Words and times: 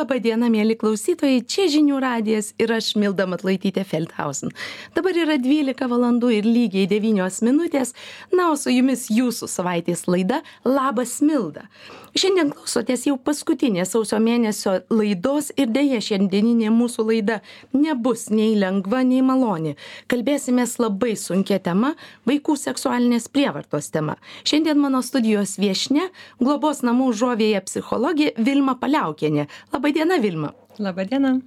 Labą 0.00 0.16
dieną, 0.16 0.48
mėly 0.48 0.78
klausytojai, 0.80 1.42
čia 1.44 1.66
žinių 1.68 1.98
radijas 2.00 2.46
ir 2.62 2.70
aš 2.72 2.94
Milda 2.96 3.26
Matlaitytė 3.28 3.82
Feldhausen. 3.84 4.54
Dabar 4.96 5.18
yra 5.26 5.36
12 5.36 5.90
valandų 5.92 6.30
ir 6.38 6.48
lygiai 6.48 6.86
9 6.88 7.42
minutės, 7.44 7.92
na, 8.32 8.48
o 8.48 8.56
su 8.56 8.72
jumis 8.72 9.10
jūsų 9.12 9.50
savaitės 9.52 10.06
laida 10.08 10.40
Labas 10.64 11.18
Milda. 11.20 11.66
Šiandien 12.10 12.48
klausotės 12.50 13.04
jau 13.06 13.14
paskutinės 13.22 13.92
sausio 13.94 14.18
mėnesio 14.18 14.72
laidos 14.90 15.52
ir 15.54 15.68
dėja 15.70 16.00
šiandieninė 16.02 16.72
mūsų 16.74 17.04
laida 17.06 17.36
nebus 17.70 18.24
nei 18.34 18.56
lengva, 18.58 19.04
nei 19.06 19.20
maloni. 19.22 19.76
Kalbėsime 20.10 20.64
labai 20.82 21.12
sunkia 21.14 21.60
tema- 21.62 21.94
vaikų 22.28 22.56
seksualinės 22.58 23.28
prievartos 23.28 23.92
tema. 23.94 24.16
Šiandien 24.42 24.80
mano 24.80 25.02
studijos 25.02 25.54
viešne- 25.60 26.08
globos 26.42 26.82
namų 26.82 27.12
žovėje 27.14 27.60
psichologė 27.68 28.32
Vilma 28.36 28.74
Paliaukienė. 28.74 29.46
Labadiena, 29.90 30.18
Vilma. 30.22 30.52
Labadiena. 30.78 31.40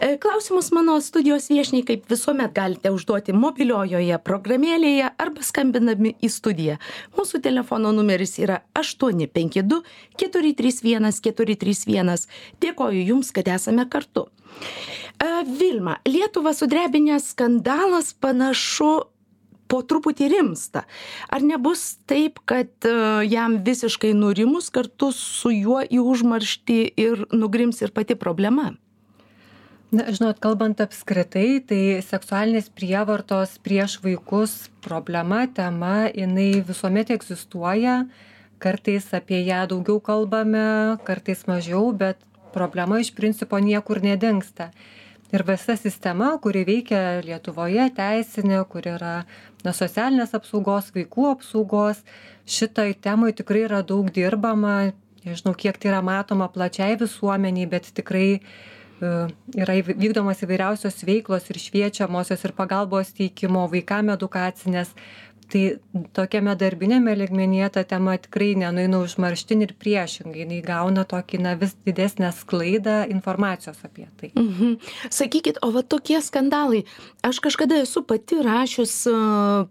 E, 0.00 0.18
klausimus 0.20 0.68
mano 0.70 0.98
studijos 1.00 1.46
viešniai, 1.48 1.84
kaip 1.88 2.02
visuomet, 2.12 2.52
galite 2.52 2.90
užduoti 2.92 3.32
mobiliojoje 3.32 4.18
programėlėje 4.20 5.06
arba 5.16 5.40
skambinami 5.40 6.12
į 6.20 6.28
studiją. 6.28 6.76
Mūsų 7.16 7.40
telefono 7.40 7.94
numeris 7.96 8.36
yra 8.36 8.58
852 8.76 9.80
431 10.20 11.08
431. 11.24 12.28
Dėkoju 12.60 13.06
Jums, 13.14 13.32
kad 13.32 13.48
esame 13.48 13.88
kartu. 13.88 14.26
E, 15.16 15.30
Vilma, 15.48 15.96
Lietuvą 16.04 16.52
sudrebinęs 16.52 17.32
skandalas 17.32 18.12
panašu 18.12 18.92
po 19.70 19.80
truputį 19.86 20.28
rimsta. 20.34 20.84
Ar 21.30 21.44
nebus 21.46 22.00
taip, 22.10 22.42
kad 22.48 22.70
e, 22.88 22.94
jam 23.30 23.60
visiškai 23.66 24.12
nurimus 24.18 24.70
kartu 24.74 25.12
su 25.16 25.52
juo 25.54 25.80
į 25.86 26.02
užmarštį 26.02 26.80
ir 27.00 27.26
nugrims 27.32 27.82
ir 27.84 27.94
pati 27.94 28.18
problema? 28.18 28.72
Na, 29.90 30.06
žinot, 30.14 30.38
kalbant 30.42 30.78
apskritai, 30.82 31.58
tai 31.66 31.82
seksualinės 32.06 32.68
prievartos 32.70 33.56
prieš 33.64 33.96
vaikus 34.04 34.68
problema, 34.84 35.48
tema, 35.50 36.04
jinai 36.14 36.62
visuomet 36.66 37.10
egzistuoja, 37.10 38.04
kartais 38.62 39.08
apie 39.16 39.40
ją 39.48 39.64
daugiau 39.72 39.98
kalbame, 39.98 40.98
kartais 41.06 41.42
mažiau, 41.50 41.90
bet 41.90 42.22
problema 42.54 43.00
iš 43.02 43.10
principo 43.18 43.58
niekur 43.58 44.02
nedingsta 44.04 44.70
ir 45.32 45.44
visa 45.46 45.76
sistema 45.78 46.30
kuri 46.42 46.64
veikia 46.66 47.20
lietuvoje 47.26 47.86
teisinė 47.96 48.62
kur 48.70 48.86
yra 48.90 49.14
na 49.66 49.74
socialinės 49.76 50.34
apsaugos 50.36 50.90
vaikų 50.94 51.28
apsaugos 51.34 52.02
šitoj 52.50 52.96
temoj 53.04 53.34
tikrai 53.38 53.66
yra 53.68 53.84
daug 53.86 54.10
dirbama. 54.14 54.92
Nežinau 55.24 55.52
kiek 55.58 55.76
tai 55.76 55.92
yra 55.92 56.00
matoma 56.04 56.48
plačiai 56.48 56.96
visuomenei 57.00 57.66
bet 57.68 57.90
tikrai 57.96 58.28
e, 58.38 59.10
yra 59.60 59.76
vykdomos 59.84 60.40
įvairiausios 60.46 61.02
veiklos 61.04 61.50
ir 61.52 61.60
šviečiamosios 61.60 62.46
ir 62.48 62.54
pagalbos 62.56 63.12
teikimo 63.18 63.66
vaikam 63.72 64.14
edukacinės 64.16 64.94
tai 65.50 65.62
tokiame 66.16 66.54
darbiniame 66.58 67.14
lygmenyje 67.18 67.68
ta 67.74 67.84
tema 67.84 68.16
tikrai 68.18 68.54
nenueina 68.62 69.00
užmarštin 69.04 69.64
ir 69.66 69.74
priešingai 69.80 70.44
jinai 70.44 70.60
gauna 70.66 71.04
tokį 71.08 71.42
na 71.44 71.54
vis 71.60 71.74
didesnę 71.86 72.30
sklaidą 72.36 72.96
informacijos 73.14 73.82
apie 73.86 74.06
tai 74.20 74.32
mhm. 74.34 74.78
sakykit 75.10 75.60
o 75.66 75.72
va 75.74 75.82
tokie 75.82 76.20
skandalai 76.24 76.84
aš 77.26 77.42
kažkada 77.44 77.82
esu 77.84 78.04
pati 78.06 78.40
rašius 78.46 78.96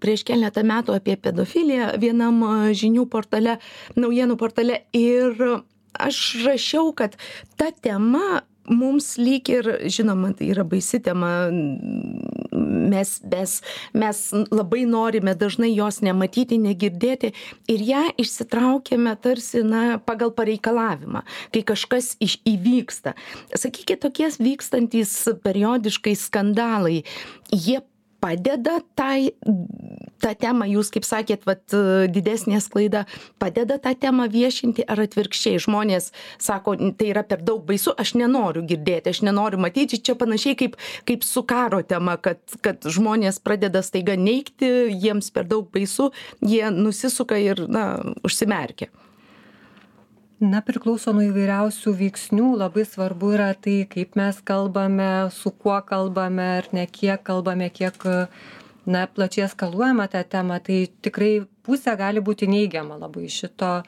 prieš 0.04 0.26
keletą 0.28 0.66
metų 0.68 1.00
apie 1.00 1.18
pedofiliją 1.18 1.94
vienam 2.02 2.44
žinių 2.76 3.08
portale 3.10 3.60
naujienų 3.96 4.40
portale 4.40 4.84
ir 4.94 5.36
aš 6.00 6.20
rašiau 6.46 6.94
kad 6.96 7.18
ta 7.58 7.72
tema 7.72 8.42
mums 8.70 9.18
lyg 9.20 9.50
ir 9.52 9.70
žinoma 9.90 10.32
tai 10.38 10.52
yra 10.54 10.64
baisi 10.68 11.02
tema. 11.04 11.50
Mes 12.90 13.12
mes 13.32 13.56
mes 13.94 14.20
labai 14.52 14.86
norime 14.90 15.36
dažnai 15.38 15.70
jos 15.74 16.02
nematyti 16.06 16.58
negirdėti 16.62 17.34
ir 17.70 17.84
ją 17.86 18.04
išsitraukiame 18.22 19.14
tarsi 19.22 19.64
na 19.66 19.84
pagal 20.00 20.34
pareikalavimą 20.36 21.24
kai 21.54 21.64
kažkas 21.66 22.16
iš 22.24 22.40
įvyksta. 22.50 23.16
Sakykit 23.54 24.02
tokie 24.06 24.30
vykstantys 24.40 25.14
periodiškai 25.44 26.16
skandalai 26.18 27.04
jie 27.52 27.80
padeda 28.20 28.80
tai 29.00 29.32
tą 30.20 30.34
temą 30.40 30.68
jūs 30.70 30.92
kaip 30.94 31.08
sakėt 31.08 31.46
vat 31.48 31.76
didesnė 32.12 32.60
sklaida 32.64 33.06
padeda 33.42 33.80
tą 33.82 33.94
temą 33.96 34.28
viešinti 34.32 34.86
ar 34.88 35.02
atvirkščiai? 35.06 35.62
Žmonės 35.64 36.12
sako 36.42 36.76
tai 37.00 37.12
yra 37.14 37.24
per 37.28 37.44
daug 37.46 37.64
baisu 37.68 37.96
aš 38.00 38.16
nenoriu 38.20 38.66
girdėti 38.68 39.14
aš 39.14 39.24
nenoriu 39.28 39.62
matyti. 39.62 40.02
Čia 40.04 40.18
panašiai 40.20 40.58
kaip 40.60 40.80
kaip 41.10 41.26
su 41.28 41.44
karo 41.48 41.82
tema 41.84 42.18
kad 42.18 42.42
kad 42.66 42.84
žmonės 42.84 43.42
pradeda 43.44 43.84
staiga 43.86 44.18
neigti 44.20 44.72
jiems 44.94 45.32
per 45.34 45.48
daug 45.48 45.70
baisu 45.74 46.12
jie 46.42 46.66
nusisuka 46.76 47.40
ir 47.40 47.66
na 47.68 47.86
užsimerkia 48.24 48.92
na 50.40 50.62
priklauso 50.64 51.12
nuo 51.16 51.26
įvairiausių 51.28 51.94
veiksnių 52.00 52.54
labai 52.62 52.86
svarbu 52.88 53.34
yra 53.36 53.50
tai 53.60 53.84
kaip 53.92 54.16
mes 54.20 54.40
kalbame 54.48 55.28
su 55.36 55.52
kuo 55.52 55.76
kalbame 55.86 56.48
ar 56.62 56.70
ne 56.76 56.86
kiek 56.88 57.24
kalbame 57.28 57.68
kiek 57.70 58.08
na 58.90 59.04
plačiai 59.08 59.46
eskaluojame 59.50 60.08
tą 60.08 60.24
temą. 60.24 60.62
Tai 60.64 60.80
tikrai 61.04 61.34
pusė 61.66 61.96
gali 62.00 62.24
būti 62.24 62.48
neigiama 62.50 62.98
labai 63.02 63.28
šito 63.30 63.84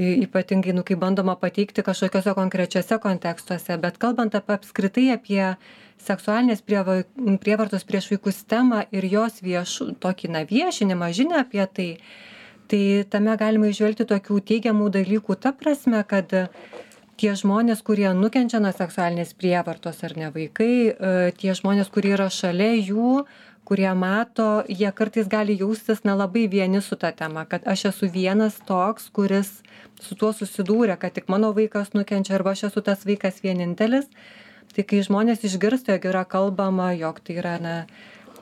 ypatingai 0.00 0.72
nu 0.72 0.82
kai 0.82 0.96
bandoma 0.96 1.36
pateikti 1.36 1.84
kažkokiuose 1.84 2.34
konkrečiuose 2.34 2.98
kontekstuose. 2.98 3.76
Bet 3.78 4.00
kalbant 4.00 4.34
apie 4.34 4.56
apskritai 4.56 5.10
apie 5.12 5.44
seksualinės 6.02 6.64
prieva 6.64 7.02
prievartos 7.44 7.84
prieš 7.84 8.08
vaikus 8.14 8.42
temą 8.48 8.86
ir 8.90 9.04
jos 9.04 9.42
viešu 9.44 9.92
tokį 10.00 10.32
na 10.32 10.46
viešinimą 10.48 11.12
žinią 11.12 11.44
apie 11.44 11.66
tai 11.76 11.88
tai 12.70 13.04
tame 13.10 13.36
galima 13.40 13.70
įžvelgti 13.72 14.06
tokių 14.08 14.40
teigiamų 14.50 14.90
dalykų 14.94 15.36
ta 15.40 15.52
prasme 15.56 16.02
kad 16.08 16.32
tie 17.20 17.32
žmonės 17.38 17.82
kurie 17.86 18.08
nukenčia 18.16 18.60
nuo 18.62 18.72
seksualinės 18.74 19.34
prievartos 19.38 20.02
ar 20.06 20.16
ne 20.18 20.32
vaikai 20.34 20.74
e, 20.90 20.92
tie 21.38 21.54
žmonės 21.54 21.92
kurie 21.92 22.14
yra 22.16 22.28
šalia 22.32 22.72
jų 22.78 23.24
kurie 23.68 23.90
mato 23.94 24.64
jie 24.68 24.90
kartais 24.92 25.28
gali 25.30 25.54
jaustis 25.60 26.02
na 26.04 26.16
labai 26.18 26.48
vieni 26.50 26.82
su 26.82 26.96
ta 26.96 27.12
tema 27.12 27.44
kad 27.44 27.66
aš 27.68 27.84
esu 27.92 28.08
vienas 28.10 28.58
toks 28.66 29.10
kuris 29.14 29.60
su 30.02 30.16
tuo 30.18 30.32
susidūrė 30.34 30.98
kad 30.98 31.14
tik 31.14 31.30
mano 31.32 31.52
vaikas 31.56 31.94
nukenčia 31.94 32.34
arba 32.38 32.56
aš 32.56 32.68
esu 32.70 32.82
tas 32.82 33.06
vaikas 33.06 33.42
vienintelis. 33.44 34.08
Tai 34.72 34.82
kai 34.88 35.02
žmonės 35.04 35.44
išgirsta 35.44 35.98
jog 35.98 36.06
yra 36.08 36.24
kalbama 36.24 36.92
jog 36.96 37.20
tai 37.20 37.36
yra 37.42 37.58
na 37.60 37.74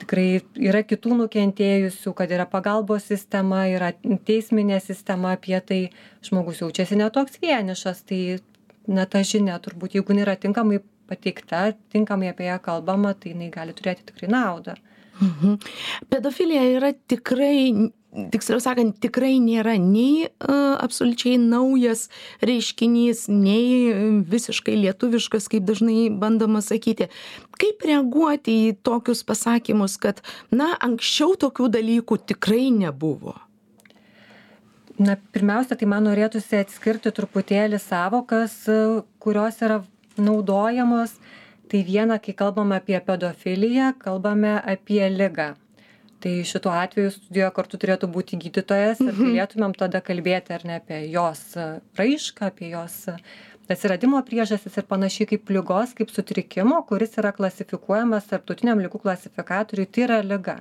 tikrai 0.01 0.41
yra 0.69 0.83
kitų 0.87 1.17
nukentėjusių 1.23 2.13
kad 2.17 2.31
yra 2.33 2.47
pagalbos 2.49 3.07
sistema 3.11 3.65
yra 3.71 3.91
teisminė 4.27 4.81
sistema 4.83 5.35
apie 5.37 5.57
tai 5.65 5.81
žmogus 6.25 6.61
jaučiasi 6.63 6.99
ne 6.99 7.09
toks 7.13 7.39
vienišas 7.43 8.03
tai 8.09 8.21
na 8.87 9.05
ta 9.05 9.23
žinia 9.27 9.59
turbūt 9.63 9.97
jeigu 9.97 10.13
jinai 10.13 10.25
yra 10.25 10.37
tinkamai 10.41 10.81
pateikta 11.11 11.71
tinkamai 11.93 12.31
apie 12.31 12.47
ją 12.49 12.57
kalbama 12.63 13.13
tai 13.13 13.35
jinai 13.35 13.51
gali 13.53 13.75
turėti 13.77 14.07
tikrai 14.11 14.31
naudą 14.31 14.77
mhm. 15.19 15.57
pedofilija 16.09 16.67
yra 16.77 16.93
tikrai 17.13 17.91
tiksliau 18.11 18.59
sakant 18.63 18.97
tikrai 19.03 19.37
nėra 19.43 19.77
nei 19.79 20.27
absoliučiai 20.41 21.37
naujas 21.39 22.07
reiškinys 22.43 23.27
nei 23.31 23.93
visiškai 24.27 24.75
lietuviškas 24.81 25.47
kaip 25.51 25.67
dažnai 25.67 26.09
bandoma 26.11 26.63
sakyti. 26.65 27.07
Kaip 27.61 27.85
reaguoti 27.87 28.57
į 28.67 28.75
tokius 28.83 29.23
pasakymus 29.27 29.95
kad 30.01 30.19
na 30.51 30.73
anksčiau 30.83 31.37
tokių 31.39 31.71
dalykų 31.71 32.19
tikrai 32.33 32.67
nebuvo? 32.75 33.37
Na 35.01 35.15
pirmiausia 35.33 35.77
tai 35.79 35.87
man 35.89 36.05
norėtųsi 36.05 36.59
atskirti 36.61 37.13
truputėlį 37.15 37.79
sąvokas 37.81 38.59
kurios 39.23 39.63
yra 39.63 39.81
naudojamos. 40.19 41.15
Tai 41.71 41.79
viena 41.87 42.17
kai 42.19 42.35
kalbam 42.35 42.73
apie 42.75 42.99
pedofiliją 42.99 43.93
kalbame 44.01 44.57
apie 44.59 45.05
ligą 45.07 45.53
tai 46.21 46.33
šituo 46.47 46.71
atveju 46.77 47.11
studijoje 47.15 47.51
kartu 47.55 47.79
turėtų 47.81 48.09
būti 48.13 48.39
gydytojas 48.41 49.01
ir 49.03 49.11
mhm. 49.11 49.31
galėtumėm 49.31 49.77
tada 49.77 50.01
kalbėti 50.05 50.55
ar 50.55 50.65
ne 50.67 50.77
apie 50.79 51.03
jos 51.11 51.41
raišką 51.99 52.51
apie 52.51 52.71
jos 52.73 53.07
atsiradimo 53.71 54.19
priežastis 54.27 54.77
ir 54.77 54.87
panašiai 54.89 55.29
kaip 55.33 55.51
ligos 55.55 55.95
kaip 55.97 56.11
sutrikimo 56.13 56.81
kuris 56.89 57.17
yra 57.21 57.31
klasifikuojamas 57.35 58.29
tarptautiniam 58.31 58.81
ligų 58.83 59.01
klasifikatoriuj 59.05 59.89
tai 59.91 60.05
yra 60.07 60.19
liga. 60.25 60.59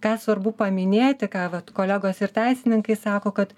Ką 0.00 0.16
svarbu 0.16 0.54
paminėti 0.56 1.28
ką 1.28 1.46
vat 1.52 1.72
kolegos 1.76 2.22
ir 2.24 2.32
teisininkai 2.36 2.96
sako 2.96 3.34
kad 3.36 3.52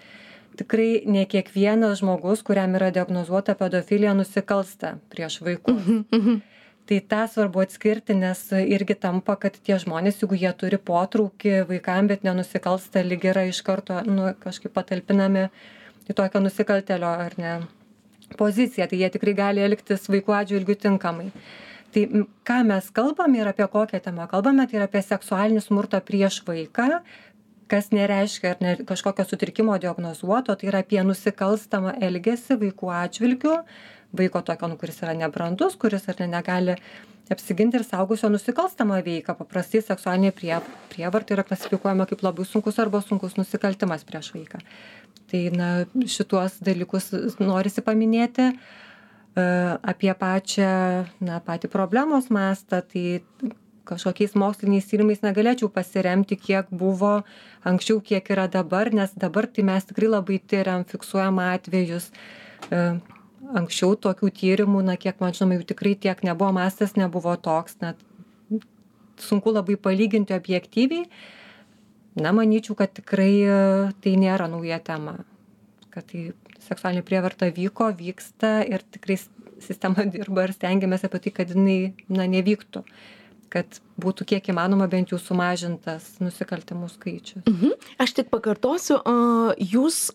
tikrai 0.59 1.05
ne 1.07 1.23
kiekvienas 1.31 2.01
žmogus 2.03 2.43
kuriam 2.47 2.75
yra 2.79 2.91
diagnozuota 2.95 3.55
pedofilija 3.59 4.17
nusikalsta 4.19 4.97
prieš 5.13 5.41
vaikus. 5.47 5.79
Mhm, 5.79 6.03
mhm 6.13 6.41
tai 6.91 6.99
tą 7.13 7.27
svarbu 7.31 7.63
atskirti 7.63 8.17
nes 8.19 8.41
irgi 8.59 8.97
tampa 8.99 9.37
kad 9.41 9.59
tie 9.59 9.79
žmonės 9.83 10.23
jeigu 10.23 10.39
jie 10.41 10.51
turi 10.59 10.81
potraukį 10.91 11.63
vaikam 11.69 12.11
bet 12.11 12.27
nenusikalsta 12.27 13.05
lyg 13.07 13.29
yra 13.33 13.47
iš 13.51 13.63
karto 13.67 14.01
nu 14.09 14.33
kažkaip 14.43 14.75
patalpinami 14.75 15.47
į 16.11 16.19
tokio 16.19 16.43
nusikaltėlio 16.43 17.13
ar 17.29 17.39
ne 17.39 17.55
poziciją, 18.37 18.87
tai 18.89 18.99
jie 18.99 19.11
tikrai 19.13 19.35
gali 19.37 19.63
elgtis 19.65 20.09
vaikų 20.11 20.35
atžvilgių 20.41 20.79
tinkamai. 20.87 21.31
Tai 21.93 22.07
ką 22.49 22.59
mes 22.65 22.89
kalbame 22.97 23.43
ir 23.43 23.51
apie 23.51 23.67
kokią 23.69 24.01
temą 24.01 24.27
kalbame, 24.31 24.67
tai 24.69 24.81
yra 24.81 24.89
apie 24.89 25.03
seksualinį 25.05 25.61
smurtą 25.61 26.01
prieš 26.05 26.41
vaiką, 26.47 27.03
kas 27.73 27.91
nereiškia 27.93 28.55
ar 28.55 28.63
ne, 28.65 28.73
kažkokio 28.89 29.27
sutrikimo 29.29 29.77
diagnozuoto, 29.81 30.57
tai 30.57 30.71
yra 30.71 30.81
apie 30.85 31.03
nusikalstamą 31.05 31.97
elgesį 32.09 32.59
vaikų 32.65 32.93
atžvilgių, 32.97 33.59
vaiko 34.17 34.43
tokio, 34.45 34.69
nu, 34.69 34.77
kuris 34.81 35.01
yra 35.05 35.15
nebrandus, 35.17 35.77
kuris 35.81 36.09
ar 36.11 36.21
ne 36.21 36.29
negali 36.35 36.77
apsiginti 37.33 37.79
ir 37.79 37.87
saugusio 37.87 38.29
nusikalstamą 38.33 39.01
veiką. 39.07 39.37
Paprastai 39.39 39.83
seksualinė 39.85 40.33
prie, 40.37 40.53
prievarta 40.93 41.37
yra 41.37 41.47
klasifikuojama 41.47 42.07
kaip 42.11 42.25
labai 42.27 42.47
sunkus 42.49 42.81
arba 42.83 43.01
sunkus 43.05 43.39
nusikaltimas 43.39 44.05
prieš 44.09 44.33
vaiką. 44.37 44.61
Tai 45.33 45.43
na, 45.57 45.71
šituos 46.17 46.59
dalykus 46.65 47.13
norisi 47.41 47.85
paminėti. 47.85 48.51
E, 48.53 49.45
apie 49.95 50.13
pačią, 50.19 50.73
na, 51.25 51.41
patį 51.45 51.73
problemos 51.73 52.29
mastą, 52.35 52.83
tai 52.85 53.23
kažkokiais 53.89 54.37
moksliniais 54.39 54.87
tyrimais 54.91 55.23
negalėčiau 55.25 55.71
pasiremti, 55.73 56.37
kiek 56.39 56.69
buvo 56.71 57.23
anksčiau, 57.67 58.03
kiek 58.05 58.29
yra 58.35 58.47
dabar, 58.51 58.93
nes 58.95 59.15
dabar 59.19 59.49
tai 59.49 59.65
mes 59.67 59.89
tikrai 59.89 60.11
labai 60.13 60.39
tyriam, 60.53 60.85
fiksuojam 60.89 61.41
atvejus. 61.43 62.11
Anksčiau 63.43 63.97
tokių 63.99 64.31
tyrimų, 64.39 64.85
na, 64.87 64.97
kiek 65.01 65.19
man 65.23 65.35
žinoma, 65.35 65.59
jų 65.59 65.67
tikrai 65.73 65.97
tiek 65.99 66.21
nebuvo, 66.23 66.53
mastas 66.55 66.95
nebuvo 66.95 67.35
toks, 67.43 67.75
net 67.83 67.99
sunku 69.23 69.53
labai 69.55 69.77
palyginti 69.81 70.37
objektyviai. 70.37 71.09
Na, 72.23 72.31
manyčiau, 72.37 72.77
kad 72.79 72.93
tikrai 72.95 73.33
e, 73.41 73.59
tai 74.05 74.13
nėra 74.21 74.47
nauja 74.53 74.79
tema. 74.85 75.17
Kad 75.93 76.11
tai 76.13 76.29
seksualinė 76.63 77.03
prievarta 77.09 77.49
vyko, 77.53 77.89
vyksta 77.99 78.61
ir 78.69 78.85
tikrai 78.95 79.19
sistema 79.63 80.05
dirba 80.07 80.47
ir 80.47 80.55
stengiamės 80.55 81.07
apie 81.09 81.23
tai, 81.25 81.35
kad 81.41 81.53
jinai, 81.57 81.81
na, 82.13 82.29
nevyktų 82.31 82.85
kad 83.53 83.83
būtų 84.01 84.27
kiek 84.33 84.47
įmanoma 84.53 84.87
bent 84.89 85.13
jau 85.13 85.19
sumažintas 85.21 86.15
nusikaltimų 86.23 86.89
skaičius. 86.95 87.45
Mhm. 87.45 87.75
Aš 88.01 88.15
tik 88.17 88.31
pakartosiu, 88.33 88.97
jūs 89.61 90.07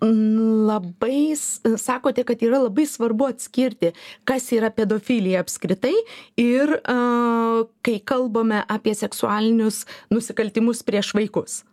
labai 0.00 1.34
sakote, 1.36 2.24
kad 2.24 2.42
yra 2.44 2.60
labai 2.66 2.86
svarbu 2.86 3.30
atskirti, 3.30 3.92
kas 4.28 4.50
yra 4.52 4.70
pedofilija 4.70 5.40
apskritai 5.40 5.94
ir 6.36 6.76
uh, 6.78 7.64
kai 7.82 7.98
kalbame 8.04 8.62
apie 8.68 8.94
seksualinius 8.94 9.84
nusikaltimus 10.10 10.82
prieš 10.82 11.14
vaikus. 11.16 11.64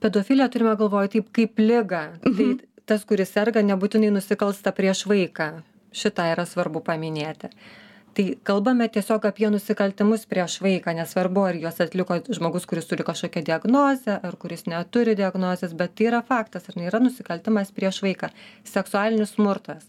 Pedofiliją 0.00 0.50
turime 0.52 0.76
galvoti 0.76 1.18
taip 1.18 1.32
kaip 1.32 1.58
lyga. 1.58 2.18
Mhm. 2.24 2.36
Tai 2.36 2.72
tas, 2.86 3.04
kuris 3.08 3.32
serga, 3.32 3.62
nebūtinai 3.64 4.12
nusikalsta 4.12 4.74
prieš 4.76 5.06
vaiką. 5.08 5.62
Šitą 5.94 6.26
yra 6.34 6.44
svarbu 6.44 6.82
paminėti. 6.84 7.48
Uh, 7.48 7.83
tai 8.14 8.26
kalbame 8.46 8.88
tiesiog 8.92 9.26
apie 9.28 9.50
nusikaltimus 9.52 10.26
prieš 10.30 10.58
vaiką 10.64 10.94
nesvarbu 10.98 11.46
ar 11.50 11.58
juos 11.58 11.80
atliko 11.82 12.20
žmogus 12.38 12.66
kuris 12.70 12.88
turi 12.90 13.06
kažkokią 13.06 13.44
diagnozę 13.48 14.18
ar 14.28 14.36
kuris 14.40 14.66
neturi 14.70 15.16
diagnozės 15.18 15.74
bet 15.78 15.96
tai 15.98 16.08
yra 16.10 16.22
faktas 16.26 16.68
ar 16.70 16.78
ne? 16.78 16.88
Yra 16.90 17.02
nusikaltimas 17.02 17.72
prieš 17.74 18.02
vaiką. 18.06 18.30
Seksualinis 18.68 19.34
smurtas 19.36 19.86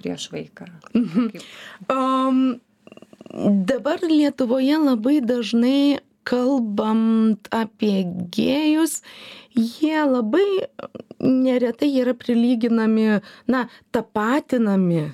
prieš 0.00 0.30
vaiką. 0.34 0.68
Mhm. 0.94 1.30
um, 1.94 2.40
dabar 3.70 4.02
lietuvoje 4.02 4.78
labai 4.78 5.20
dažnai 5.24 6.00
kalbant 6.24 7.48
apie 7.52 8.04
gėjus, 8.32 9.02
jie 9.54 10.00
labai 10.08 10.46
neretai 11.20 11.90
yra 12.00 12.14
prilyginami, 12.16 13.20
na, 13.46 13.66
tapatinami 13.92 15.12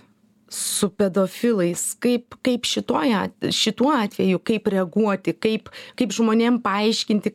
su 0.50 0.90
pedofilais? 0.90 1.84
Kaip 2.02 2.36
kaip 2.46 2.66
šitoj 2.68 3.14
šituo 3.54 3.92
atveju 3.94 4.42
kaip 4.42 4.68
reaguoti 4.74 5.34
kaip 5.38 5.70
kaip 5.98 6.14
žmonėm 6.16 6.60
paaiškinti 6.64 7.34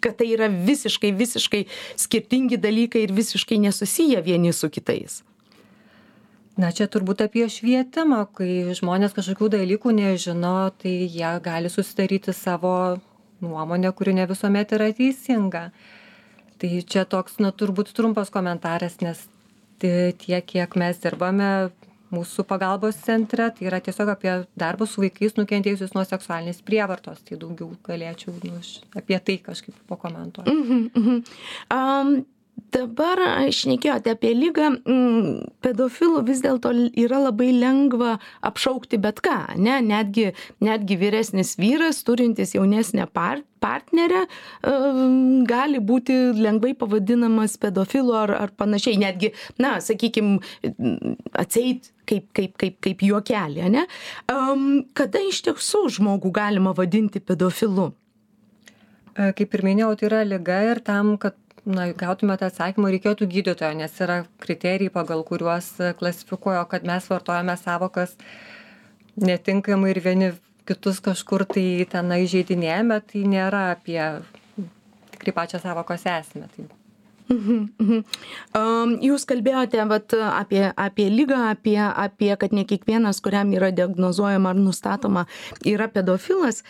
kad 0.00 0.18
tai 0.18 0.28
yra 0.34 0.48
visiškai 0.48 1.12
visiškai 1.16 1.64
skirtingi 1.98 2.58
dalykai 2.60 3.06
ir 3.06 3.14
visiškai 3.16 3.58
nesusiję 3.58 4.22
vieni 4.22 4.52
su 4.52 4.70
kitais? 4.70 5.22
Na 6.58 6.72
čia 6.74 6.88
turbūt 6.90 7.22
apie 7.22 7.46
švietimą 7.46 8.24
kai 8.34 8.74
žmonės 8.74 9.14
kažkokių 9.14 9.52
dalykų 9.54 9.94
nežino 9.94 10.72
tai 10.82 10.94
jie 11.06 11.30
gali 11.44 11.70
susidaryti 11.70 12.34
savo 12.34 12.98
nuomonę 13.40 13.92
kuri 13.94 14.14
ne 14.14 14.26
visuomet 14.26 14.74
yra 14.74 14.90
teisinga. 14.90 15.68
Tai 16.58 16.70
čia 16.82 17.04
toks 17.06 17.38
na 17.38 17.52
turbūt 17.54 17.92
trumpas 17.94 18.32
komentaras 18.34 18.98
nes 19.04 19.20
tiek 19.78 20.46
kiek 20.50 20.74
mes 20.74 20.98
dirbame 20.98 21.70
mūsų 22.14 22.44
pagalbos 22.48 22.98
centre. 23.04 23.50
Tai 23.54 23.68
yra 23.70 23.80
tiesiog 23.84 24.12
apie 24.14 24.32
darbą 24.58 24.88
su 24.88 25.02
vaikais 25.04 25.36
nukentėjusius 25.38 25.94
nuo 25.96 26.04
seksualinės 26.08 26.62
prievartos. 26.66 27.22
Tai 27.26 27.38
daugiau 27.42 27.72
galėčiau 27.86 28.34
nu 28.44 28.62
apie 28.98 29.20
tai 29.20 29.38
kažkaip 29.44 29.76
pakomentuoti. 29.90 30.54
Mhm, 30.54 30.90
mhm. 30.94 31.22
Um, 31.74 32.18
dabar 32.74 33.20
šnekėjote 33.54 34.12
apie 34.14 34.32
ligą 34.34 34.70
mm, 34.76 35.58
pedofilų 35.64 36.24
vis 36.28 36.42
dėlto 36.44 36.72
yra 36.98 37.20
labai 37.28 37.50
lengva 37.54 38.16
apšaukti 38.46 38.98
bet 39.02 39.22
ką 39.24 39.36
ane 39.54 39.78
netgi 39.86 40.32
netgi 40.64 40.98
vyresnis 41.00 41.54
vyras 41.60 42.02
turintis 42.06 42.56
jaunesnę 42.56 43.06
par 43.12 43.44
partnerę 43.62 44.24
gali 45.48 45.80
būti 45.82 46.16
lengvai 46.38 46.74
pavadinamas 46.78 47.56
pedofilu 47.60 48.14
ar 48.14 48.34
ar 48.38 48.52
panašiai. 48.56 48.98
Netgi 49.00 49.32
na 49.58 49.78
sakykim 49.84 50.38
atseit 51.32 51.90
kaip 52.08 52.30
kaip 52.34 52.56
kaip 52.58 52.78
kaip 52.84 53.02
juokelį 53.02 53.64
ane 53.70 53.86
kada 54.98 55.24
iš 55.28 55.42
tiesų 55.48 55.86
žmogų 55.98 56.32
galima 56.34 56.74
vadinti 56.76 57.20
pedofilu? 57.20 57.92
Kaip 59.18 59.54
ir 59.54 59.66
minėjau 59.66 59.94
tai 59.98 60.10
yra 60.12 60.22
liga 60.26 60.62
ir 60.70 60.80
tam 60.86 61.16
kad 61.18 61.34
na 61.68 61.88
gautumėte 61.92 62.48
atsakymą 62.48 62.90
reikėtų 62.94 63.28
gydytojo 63.34 63.76
nes 63.76 63.94
yra 64.04 64.22
kriterijai 64.42 64.92
pagal 64.94 65.24
kuriuos 65.28 65.70
klasifikuoja 66.00 66.64
kad 66.70 66.86
mes 66.88 67.08
vartojame 67.12 67.56
sąvokas 67.60 68.16
netinkamai 69.28 69.92
ir 69.94 70.02
vieni 70.04 70.32
kitus 70.68 71.02
kažkur 71.04 71.46
tai 71.54 71.68
tenai 71.92 72.22
įžeidinėjame 72.24 73.00
tai 73.12 73.24
nėra 73.36 73.62
apie 73.76 74.00
tikrai 75.14 75.36
pačią 75.42 75.62
sąvokos 75.64 76.08
esmę 76.18 76.50
tai 76.56 76.68
Mhm, 77.28 77.56
mhm. 77.76 78.04
Um, 78.56 78.92
jūs 79.04 79.26
kalbėjote 79.28 79.82
vat, 79.90 80.14
apie, 80.16 80.62
apie 80.72 81.08
lygą, 81.12 81.36
apie, 81.50 81.76
apie, 81.76 82.30
kad 82.40 82.54
ne 82.56 82.64
kiekvienas, 82.64 83.20
kuriam 83.20 83.50
yra 83.52 83.68
diagnozuojama 83.76 84.54
ar 84.54 84.60
nustatoma, 84.60 85.26
yra 85.68 85.90
pedofilas. 85.92 86.62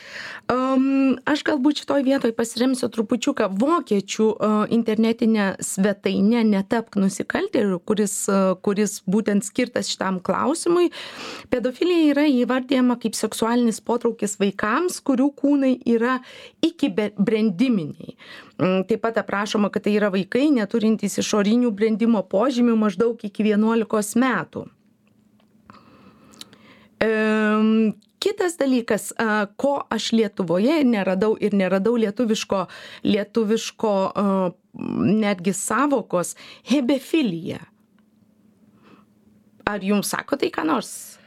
Um, 0.50 1.14
aš 1.30 1.44
galbūt 1.46 1.84
šitoj 1.84 2.02
vietoj 2.08 2.34
pasiremsiu 2.34 2.90
trupučiuką 2.90 3.46
vokiečių 3.60 4.26
uh, 4.32 4.56
internetinę 4.74 5.52
svetainę 5.62 6.42
Netapk 6.48 6.98
nusikaltėlių, 6.98 7.78
kuris, 7.86 8.16
uh, 8.26 8.56
kuris 8.58 8.98
būtent 9.06 9.46
skirtas 9.46 9.92
šitam 9.92 10.18
klausimui. 10.18 10.90
Pedofilija 11.54 12.16
yra 12.16 12.26
įvardyjama 12.34 12.98
kaip 12.98 13.14
seksualinis 13.14 13.78
potraukis 13.78 14.34
vaikams, 14.42 14.98
kurių 15.06 15.30
kūnai 15.38 15.76
yra 15.86 16.18
iki 16.66 16.90
brandiminiai. 16.90 18.18
Mm, 18.18 18.47
taip 18.58 19.00
pat 19.02 19.20
aprašoma, 19.22 19.70
kad 19.70 19.84
tai 19.86 19.94
yra 19.98 20.10
vaikai 20.10 20.48
neturintys 20.54 21.20
išorinių 21.22 21.70
brendimo 21.70 22.24
požymių 22.26 22.74
maždaug 22.78 23.22
iki 23.22 23.46
11 23.46 24.18
metų. 24.18 24.66
Kitas 28.18 28.56
dalykas, 28.58 29.12
ko 29.56 29.74
aš 29.94 30.10
Lietuvoje 30.12 30.80
neradau 30.84 31.36
ir 31.38 31.54
neradau 31.54 31.94
lietuviško, 31.94 32.64
lietuviško 33.06 33.94
netgi 35.22 35.52
savokos- 35.54 36.34
hebefilija. 36.70 37.60
Ar 39.66 39.78
jums 39.80 40.10
sako 40.10 40.36
tai 40.36 40.50
ką 40.50 40.64
nors? 40.66 41.17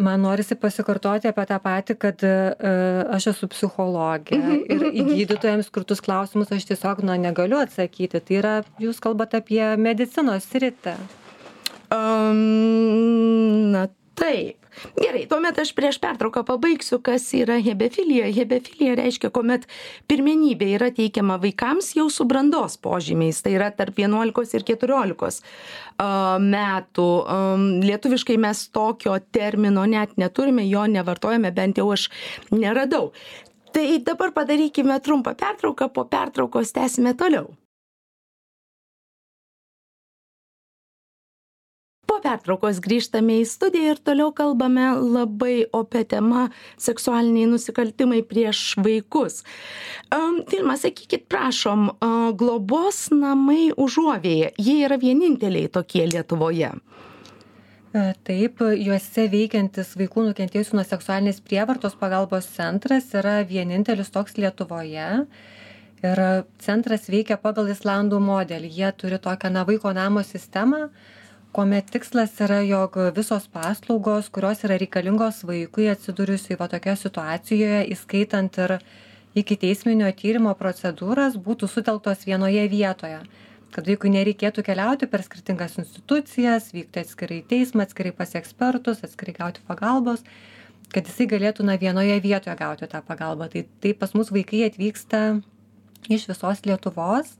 Man 0.00 0.24
norisi 0.24 0.56
pasikartoti 0.58 1.30
apie 1.30 1.44
tą 1.48 1.58
patį 1.62 1.96
kad 2.00 2.24
e, 2.26 2.34
aš 3.16 3.30
esu 3.34 3.48
psichologė 3.52 4.38
mhm, 4.38 4.60
ir 4.66 4.78
mhm, 4.80 4.90
į 4.90 5.04
mhm. 5.04 5.14
gydytojams 5.20 5.70
skirtus 5.70 6.02
klausimus 6.04 6.52
aš 6.56 6.68
tiesiog 6.72 7.04
na 7.06 7.18
negaliu 7.20 7.60
atsakyti. 7.60 8.20
Tai 8.20 8.38
yra 8.40 8.54
jūs 8.82 9.02
kalbat 9.02 9.36
apie 9.38 9.62
medicinos 9.80 10.48
sritį. 10.50 10.96
Um, 11.90 13.72
na 13.74 13.88
taip 14.18 14.59
gerai 14.98 15.26
tuomet 15.30 15.58
aš 15.62 15.72
prieš 15.76 15.98
pertrauką 16.02 16.42
pabaigsiu 16.46 17.00
kas 17.04 17.26
yra 17.36 17.58
hebefilija. 17.62 18.30
Hebefilija 18.34 18.96
reiškia 19.00 19.30
kuomet 19.34 19.66
pirmenybė 20.10 20.70
yra 20.78 20.90
teikiama 20.94 21.38
vaikams 21.42 21.92
jau 21.98 22.08
su 22.12 22.26
brandos 22.28 22.78
požymiais 22.82 23.42
tai 23.44 23.54
yra 23.58 23.70
tarp 23.74 23.98
vienuolikos 24.00 24.54
ir 24.56 24.66
keturiolikos 24.68 25.42
metų. 26.00 27.08
Lietuviškai 27.86 28.38
mes 28.40 28.66
tokio 28.74 29.18
termino 29.32 29.86
net 29.86 30.16
neturime 30.20 30.66
jo 30.68 30.86
nevartojame 30.90 31.52
bent 31.54 31.80
jau 31.80 31.90
aš 31.94 32.08
neradau. 32.54 33.10
Tai 33.70 33.86
dabar 34.02 34.32
padarykime 34.34 34.98
trumpą 35.00 35.36
pertrauką 35.38 35.92
po 35.94 36.04
pertraukos 36.10 36.72
tęsime 36.74 37.14
toliau 37.14 37.52
pertraukos 42.22 42.80
grįžtame 42.84 43.40
į 43.40 43.46
studiją 43.48 43.94
ir 43.94 44.02
toliau 44.04 44.30
kalbame 44.36 44.90
labai 45.00 45.66
opia 45.76 46.04
tema 46.08 46.48
seksualiniai 46.80 47.48
nusikaltimai 47.50 48.22
prieš 48.26 48.74
vaikus. 48.80 49.42
Vilma, 50.50 50.76
sakykit, 50.80 51.26
prašom, 51.30 51.90
globos 52.40 53.08
namai 53.14 53.70
užuovėje, 53.76 54.54
jie 54.58 54.80
yra 54.86 55.00
vieninteliai 55.00 55.70
tokie 55.72 56.06
Lietuvoje. 56.10 56.74
E, 57.90 58.02
taip, 58.22 58.60
juose 58.78 59.24
veikiantis 59.32 59.96
vaikų 59.98 60.28
nukentėjusių 60.28 60.76
nuo 60.78 60.84
seksualinės 60.86 61.40
prievartos 61.42 61.96
pagalbos 61.98 62.46
centras 62.54 63.08
yra 63.18 63.40
vienintelis 63.42 64.12
toks 64.14 64.36
Lietuvoje. 64.38 65.08
Ir 66.00 66.20
centras 66.62 67.08
veikia 67.10 67.36
pagal 67.42 67.72
Islandų 67.74 68.20
modelį. 68.22 68.70
Jie 68.78 68.92
turi 68.96 69.18
tokią 69.20 69.50
na 69.52 69.66
vaiko 69.68 69.90
namo 69.92 70.22
sistemą, 70.24 70.86
kuomet 71.52 71.90
tikslas 71.90 72.36
yra 72.44 72.60
jog 72.62 72.96
visos 73.16 73.48
paslaugos 73.50 74.30
kurios 74.34 74.64
yra 74.66 74.78
reikalingos 74.80 75.42
vaikui 75.48 75.88
atsidūrusiui 75.92 76.58
va 76.60 76.68
tokioje 76.70 77.02
situacijoje 77.04 77.80
įskaitant 77.94 78.58
ir 78.64 78.76
ikiteisminio 79.40 80.10
tyrimo 80.20 80.54
procedūras 80.58 81.38
būtų 81.38 81.70
sutelktos 81.70 82.26
vienoje 82.26 82.66
vietoje. 82.70 83.20
Kad 83.70 83.86
vaikui 83.86 84.10
nereikėtų 84.10 84.64
keliauti 84.66 85.06
per 85.10 85.22
skirtingas 85.22 85.76
institucijas 85.78 86.72
vykti 86.74 87.04
atskirai 87.04 87.42
į 87.42 87.48
teismą 87.52 87.86
atskirai 87.86 88.14
pas 88.14 88.34
ekspertus 88.38 89.04
atskirai 89.06 89.36
gauti 89.36 89.62
pagalbos 89.66 90.24
kad 90.90 91.06
jisai 91.06 91.26
galėtų 91.30 91.66
na 91.66 91.76
vienoje 91.78 92.16
vietoje 92.22 92.56
gauti 92.58 92.88
tą 92.90 93.00
pagalbą. 93.06 93.48
Tai 93.52 93.64
tai 93.82 93.94
pas 93.94 94.14
mus 94.16 94.30
vaikai 94.34 94.64
atvyksta 94.66 95.40
iš 96.10 96.26
visos 96.30 96.64
lietuvos 96.66 97.36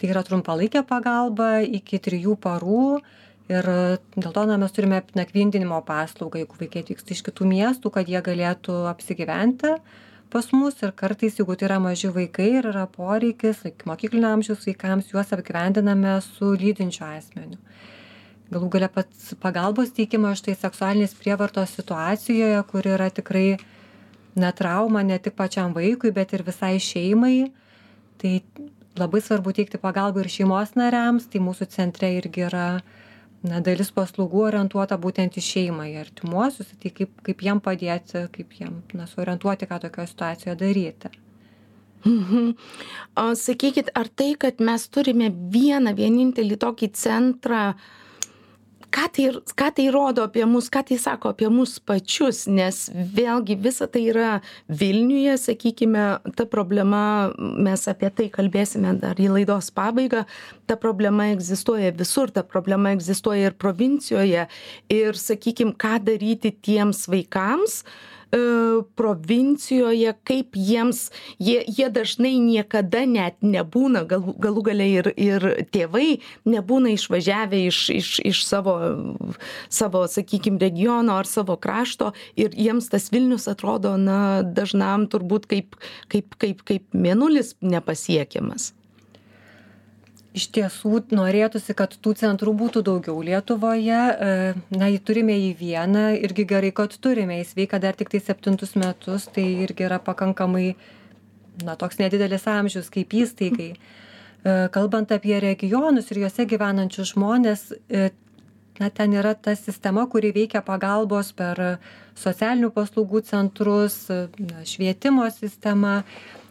tai 0.00 0.12
yra 0.12 0.24
trumpalaikė 0.26 0.82
pagalba 0.88 1.60
iki 1.60 2.00
trijų 2.02 2.36
parų 2.40 3.00
ir 3.50 3.66
dėl 4.16 4.32
to 4.34 4.44
na 4.48 4.56
mes 4.60 4.72
turime 4.72 5.02
nakvindinimo 5.18 5.80
paslaugą 5.86 6.40
jeigu 6.42 6.60
vaikai 6.60 6.84
atvyksta 6.84 7.16
iš 7.16 7.24
kitų 7.26 7.48
miestų 7.50 7.92
kad 7.94 8.08
jie 8.08 8.22
galėtų 8.24 8.84
apsigyventi 8.90 9.74
pas 10.30 10.46
mus. 10.54 10.78
Ir 10.82 10.94
kartais 10.94 11.38
jeigu 11.38 11.56
tai 11.58 11.66
yra 11.68 11.80
maži 11.82 12.10
vaikai 12.14 12.48
ir 12.60 12.70
yra 12.70 12.86
poreikis 12.90 13.64
ikimokyklinio 13.72 14.30
amžiaus 14.36 14.66
vaikams 14.68 15.10
juos 15.10 15.32
apgyvendiname 15.34 16.14
su 16.24 16.54
lydinčiu 16.54 17.04
asmeniu. 17.08 17.58
Galų 18.50 18.70
gale 18.70 18.88
pats 18.90 19.34
pagalbos 19.42 19.92
teikimas 19.94 20.40
štai 20.40 20.56
seksualinės 20.58 21.14
prievartos 21.18 21.74
situacijoje 21.78 22.62
kur 22.70 22.86
yra 22.94 23.10
tikrai 23.14 23.60
na 24.38 24.50
trauma 24.54 25.02
ne 25.06 25.18
tik 25.18 25.36
pačiam 25.38 25.74
vaikui 25.74 26.10
bet 26.14 26.34
ir 26.34 26.46
visai 26.46 26.76
šeimai. 26.82 27.50
Tai 28.20 28.32
labai 29.00 29.22
svarbu 29.24 29.54
teikti 29.56 29.80
pagalbą 29.82 30.24
ir 30.24 30.30
šeimos 30.32 30.74
nariams. 30.78 31.28
Tai 31.30 31.42
mūsų 31.46 31.68
centre 31.72 32.12
irgi 32.18 32.46
yra 32.48 32.66
na 33.46 33.62
dalis 33.64 33.90
paslaugų 33.96 34.44
orientuota 34.50 34.98
būtent 35.00 35.38
į 35.40 35.46
šeimą 35.46 35.88
į 35.92 35.96
artimuosius. 36.04 36.74
Tai 36.82 36.92
kaip 36.98 37.24
kaip 37.26 37.46
jiem 37.46 37.62
padėti 37.64 38.26
kaip 38.36 38.60
jiem 38.60 38.82
na 38.96 39.08
suorientuoti 39.10 39.68
ką 39.70 39.80
tokioj 39.86 40.10
situacijoj 40.12 40.58
daryti. 40.60 41.12
Mhm. 42.00 42.52
O 43.20 43.24
sakykit, 43.36 43.90
ar 43.92 44.08
tai, 44.08 44.32
kad 44.40 44.62
mes 44.64 44.86
turime 44.88 45.26
vieną 45.52 45.92
vienintelį 45.98 46.56
tokį 46.62 46.88
centrą, 46.96 47.64
uh, 47.74 48.00
ką 48.90 49.06
tai 49.14 49.26
ką 49.56 49.68
tai 49.76 49.86
rodo 49.94 50.24
apie 50.26 50.44
mus 50.46 50.68
ką 50.72 50.82
tai 50.88 50.98
sako 50.98 51.32
apie 51.34 51.48
mus 51.52 51.78
pačius 51.78 52.46
nes 52.50 52.88
vėlgi 53.16 53.56
visa 53.62 53.86
tai 53.86 54.02
yra 54.12 54.30
vilniuje 54.68 55.36
sakykime 55.38 56.04
ta 56.36 56.46
problema 56.46 57.02
mes 57.38 57.86
apie 57.92 58.10
tai 58.10 58.28
kalbėsime 58.34 58.96
dar 59.00 59.20
į 59.20 59.30
laidos 59.36 59.70
pabaigą 59.74 60.24
ta 60.66 60.76
problema 60.76 61.30
egzistuoja 61.34 61.92
visur 61.96 62.30
ta 62.34 62.42
problema 62.42 62.94
egzistuoja 62.96 63.50
ir 63.50 63.58
provincijoje 63.58 64.46
ir 65.00 65.20
sakykim 65.26 65.74
ką 65.74 65.98
daryti 66.06 66.52
tiems 66.52 67.06
vaikams 67.10 67.84
provincijoje, 68.96 70.14
kaip 70.24 70.54
jiems, 70.54 71.10
jie, 71.38 71.60
jie 71.66 71.88
dažnai 71.90 72.36
niekada 72.38 73.02
net 73.08 73.40
nebūna, 73.42 74.04
galų, 74.08 74.36
galų 74.38 74.64
gale 74.70 74.86
ir, 74.86 75.10
ir 75.18 75.46
tėvai 75.74 76.20
nebūna 76.48 76.94
išvažiavę 76.94 77.64
iš, 77.66 77.82
iš, 77.94 78.10
iš 78.32 78.42
savo, 78.46 78.76
savo, 79.68 80.04
sakykime, 80.10 80.60
regiono 80.62 81.18
ar 81.18 81.28
savo 81.28 81.58
krašto 81.60 82.12
ir 82.38 82.54
jiems 82.54 82.90
tas 82.92 83.10
Vilnius 83.10 83.48
atrodo, 83.50 83.96
na, 83.98 84.42
dažnam 84.42 85.08
turbūt 85.10 85.50
kaip, 85.50 85.80
kaip, 86.12 86.36
kaip, 86.38 86.62
kaip 86.66 86.86
mėnulis 86.94 87.56
nepasiekiamas 87.60 88.72
iš 90.36 90.46
tiesų 90.54 91.00
norėtųsi 91.14 91.74
kad 91.76 91.94
tų 92.02 92.14
centrų 92.20 92.54
būtų 92.58 92.82
daugiau 92.86 93.18
lietuvoje. 93.26 93.98
E, 93.98 94.54
na 94.70 94.90
turime 95.02 95.34
jį 95.36 95.50
vieną 95.58 96.04
irgi 96.20 96.46
gerai 96.52 96.70
kad 96.74 96.94
turime. 97.02 97.40
Jis 97.40 97.56
veikia 97.58 97.80
dar 97.82 97.98
tiktai 97.98 98.22
septintus 98.22 98.76
metus 98.78 99.26
tai 99.34 99.46
irgi 99.66 99.88
yra 99.88 99.98
pakankamai 100.02 100.74
na 101.66 101.76
toks 101.76 101.98
nedidelis 102.00 102.46
amžius 102.46 102.90
kaip 102.94 103.14
įstaigai. 103.16 103.72
E, 103.74 104.56
kalbant 104.74 105.10
apie 105.12 105.38
regionus 105.42 106.12
ir 106.12 106.22
juose 106.24 106.46
gyvenančius 106.46 107.14
žmones 107.14 107.66
e, 107.90 108.10
na 108.80 108.88
ten 108.88 109.12
yra 109.12 109.34
ta 109.34 109.56
sistema 109.58 110.06
kuri 110.08 110.30
veikia 110.32 110.62
pagalbos 110.64 111.34
per 111.36 111.80
socialinių 112.16 112.70
paslaugų 112.72 113.24
centrus 113.26 114.06
na 114.08 114.62
švietimo 114.64 115.26
sistema 115.34 116.00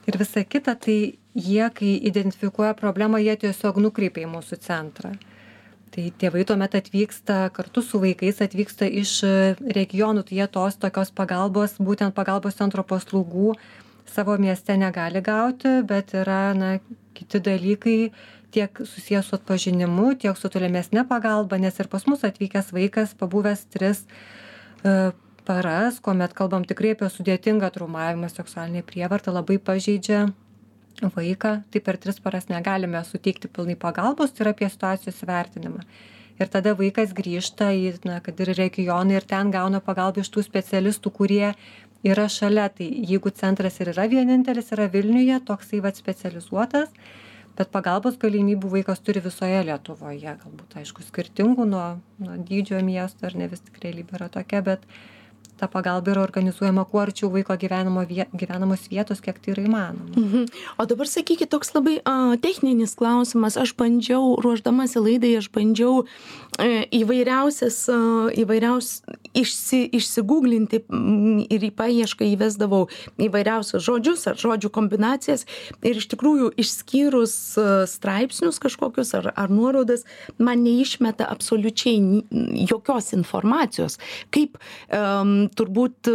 ir 0.06 0.20
visa 0.20 0.44
kita. 0.44 0.76
Tai 0.76 1.00
jie 1.40 1.66
kai 1.76 1.96
identifikuoja 2.12 2.76
problemą 2.78 3.20
jie 3.24 3.36
tiesiog 3.46 3.80
nukreipia 3.82 4.28
į 4.28 4.32
mūsų 4.36 4.60
centrą. 4.66 5.16
Tai 5.90 6.06
tėvai 6.22 6.44
tuomet 6.46 6.76
atvyksta 6.78 7.48
kartu 7.54 7.82
su 7.82 8.02
vaikais 8.02 8.44
atvyksta 8.46 8.86
iš 9.02 9.14
regionų 9.78 10.24
tai 10.28 10.42
jie 10.42 10.48
tos 10.54 10.78
tokios 10.78 11.10
pagalbos 11.16 11.80
būtent 11.82 12.14
pagalbos 12.18 12.60
centro 12.60 12.86
paslaugų 12.86 13.56
savo 14.10 14.36
mieste 14.38 14.78
negali 14.78 15.22
gauti 15.22 15.80
bet 15.86 16.14
yra 16.14 16.54
na 16.58 16.76
kiti 17.18 17.42
dalykai 17.42 18.12
tiek 18.52 18.82
susiję 18.86 19.24
su 19.24 19.36
atpažinimu 19.36 20.14
tiek 20.22 20.38
su 20.38 20.50
tolimesne 20.50 21.08
pagalba 21.10 21.58
nes 21.58 21.80
ir 21.80 21.88
pas 21.88 22.06
mus 22.08 22.24
atvykęs 22.24 22.70
vaikas 22.74 23.16
pabuvęs 23.18 23.66
tris 23.74 24.06
e, 24.84 25.12
paras 25.46 26.00
kuomet 26.00 26.34
kalbam 26.34 26.66
tikrai 26.66 26.94
apie 26.96 27.10
sudėtingą 27.10 27.70
traumavimą 27.74 28.30
seksualinę 28.30 28.86
prievartą 28.86 29.34
labai 29.34 29.58
pažeidžia 29.58 30.28
vaiką 31.02 31.60
tai 31.72 31.82
per 31.82 31.98
tris 31.98 32.20
paras 32.20 32.50
negalime 32.52 33.02
suteikti 33.08 33.48
pilnai 33.48 33.78
pagalbos 33.80 34.34
tai 34.34 34.46
yra 34.46 34.56
apie 34.56 34.70
situacijos 34.70 35.22
įvertinimą 35.26 35.86
ir 36.40 36.50
tada 36.52 36.74
vaikas 36.80 37.14
grįžta 37.16 37.70
į 37.76 37.94
na 38.08 38.20
kad 38.24 38.40
ir 38.40 38.54
regioną 38.58 39.18
ir 39.18 39.28
ten 39.28 39.52
gauna 39.52 39.82
pagalbą 39.84 40.24
iš 40.24 40.32
tų 40.34 40.46
specialistų 40.48 41.12
kurie 41.16 41.48
yra 42.04 42.28
šalia. 42.32 42.70
Tai 42.72 42.88
jeigu 42.88 43.32
centras 43.36 43.80
ir 43.80 43.92
yra 43.94 44.08
vienintelis 44.12 44.72
yra 44.76 44.88
vilniuje 44.92 45.42
toksai 45.48 45.82
vat 45.84 46.00
specializuotas 46.00 46.94
bet 47.60 47.72
pagalbos 47.76 48.16
galimybių 48.16 48.70
vaikas 48.72 49.02
turi 49.04 49.20
visoje 49.20 49.60
lietuvoje. 49.68 50.32
Galbūt 50.44 50.78
aišku 50.80 51.04
skirtingų 51.04 51.66
nuo 51.68 51.88
nuo 52.24 52.38
dydžio 52.48 52.80
miesto 52.88 53.28
ar 53.28 53.36
ne 53.36 53.50
vis 53.52 53.66
tik 53.66 53.82
realybė 53.84 54.16
yra 54.16 54.30
tokia 54.32 54.62
bet 54.64 54.86
ta 55.60 55.68
pagalba 55.68 56.14
yra 56.14 56.24
organizuojama 56.24 56.86
kuo 56.90 57.02
arčiau 57.04 57.30
vaiko 57.34 57.56
gyvenamo 57.60 58.06
vie 58.08 58.26
gyvenamos 58.34 58.88
vietos 58.92 59.22
kiek 59.22 59.40
tai 59.40 59.54
yra 59.54 59.66
įmanoma. 59.68 60.10
Mhm. 60.16 60.46
o 60.78 60.86
dabar 60.86 61.08
sakykit 61.08 61.50
toks 61.50 61.74
labai 61.76 62.00
a 62.06 62.38
techninis 62.42 62.96
klausimas. 62.96 63.58
Aš 63.58 63.76
bandžiau 63.76 64.40
ruošdamasi 64.44 65.00
laidai 65.00 65.36
aš 65.38 65.50
bandžiau 65.52 66.06
e, 66.60 66.86
įvairiausias 67.02 67.78
a 67.92 68.00
įvairiaus 68.40 69.02
išsi 69.38 69.82
išsigūglinti 70.00 70.82
ir 71.50 71.68
į 71.68 71.72
paiešką 71.76 72.28
įvesdavau 72.34 72.88
įvairiausius 73.20 73.84
žodžius 73.86 74.28
ar 74.32 74.40
žodžių 74.40 74.72
kombinacijas. 74.74 75.46
Ir 75.84 76.00
iš 76.00 76.10
tikrųjų 76.14 76.54
išskyrus 76.60 77.36
straipsnius 77.92 78.62
kažkokius 78.64 79.14
ar 79.20 79.32
ar 79.36 79.52
nuorodas 79.54 80.06
man 80.38 80.64
neišmeta 80.64 81.28
absoliučiai 81.30 82.24
jokios 82.70 83.14
informacijos. 83.18 84.00
Kaip 84.34 84.58
am 84.94 85.49
turbūt 85.58 86.10
e, 86.12 86.14